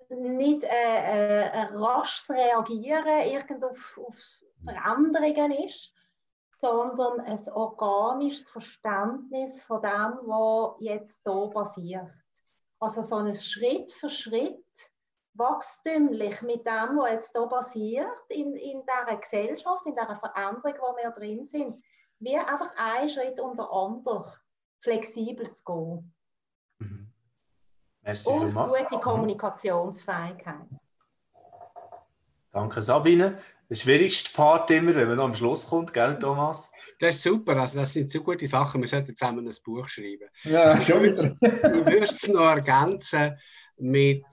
[0.10, 4.16] nicht äh, äh, ein rasches Reagieren irgend auf, auf
[4.64, 5.94] Veränderungen ist,
[6.60, 12.12] sondern ein organisches Verständnis von dem, was jetzt hier passiert.
[12.80, 14.66] Also so ein Schritt für Schritt
[15.34, 20.98] wachstümlich mit dem, was jetzt hier passiert, in, in dieser Gesellschaft, in dieser Veränderung, wo
[20.98, 21.82] wir drin sind,
[22.20, 24.26] wie einfach ein Schritt unter anderem
[24.82, 26.14] flexibel zu gehen.
[26.80, 27.12] Mhm.
[28.02, 29.00] Merci Und gute.
[29.00, 30.68] Kommunikationsfähigkeit.
[32.52, 33.40] Danke, Sabine.
[33.70, 36.72] Der schwierigste Part immer, wenn man noch am Schluss kommt, gell, Thomas?
[37.00, 38.82] Das ist super, also das sind so gute Sachen.
[38.82, 40.28] Wir sollten zusammen ein Buch schreiben.
[40.44, 41.38] Ja, schon wieder.
[41.42, 43.38] Ich würde es noch ergänzen
[43.78, 44.26] mit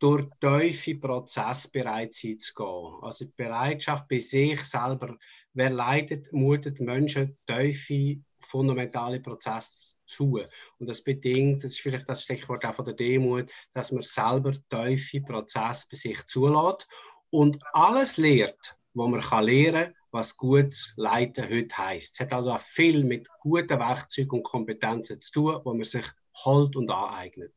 [0.00, 2.98] durch tiefe Prozess bereit sein zu gehen.
[3.02, 5.16] Also die Bereitschaft bei sich selber,
[5.52, 10.40] wer leidet, mutet Menschen tiefe fundamentale Prozess zu.
[10.78, 14.52] Und das bedingt, das ist vielleicht das Stichwort auch von der Demut, dass man selber
[14.70, 16.88] tiefe Prozess bei sich zulässt
[17.30, 22.14] und alles lehrt, was man kann lernen kann, was gutes Leiten heute heisst.
[22.14, 26.06] Es hat also auch viel mit guten Werkzeugen und Kompetenzen zu tun, wo man sich
[26.44, 27.54] holt und aneignet.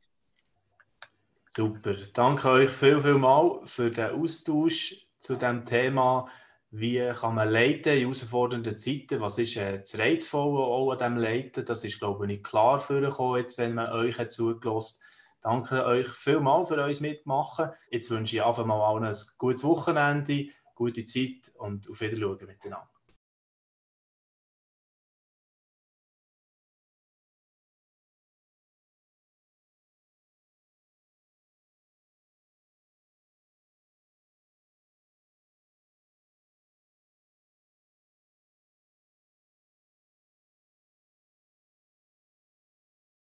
[1.55, 1.95] Super.
[2.13, 6.27] Danke euch viel, viel mal für den Austausch zu dem Thema
[6.76, 9.21] wie kann man leiten in herausfordernden Zeiten?
[9.21, 11.65] Was ist äh, das Reizvolle auch an diesem Leiten?
[11.65, 14.99] Das ist, glaube ich, klar vorgekommen, jetzt, wenn man euch zugelassen
[15.43, 17.69] Danke euch vielmals für uns mitmachen.
[17.91, 22.93] Jetzt wünsche ich einfach mal allen ein gutes Wochenende, gute Zeit und auf Wiedersehen miteinander.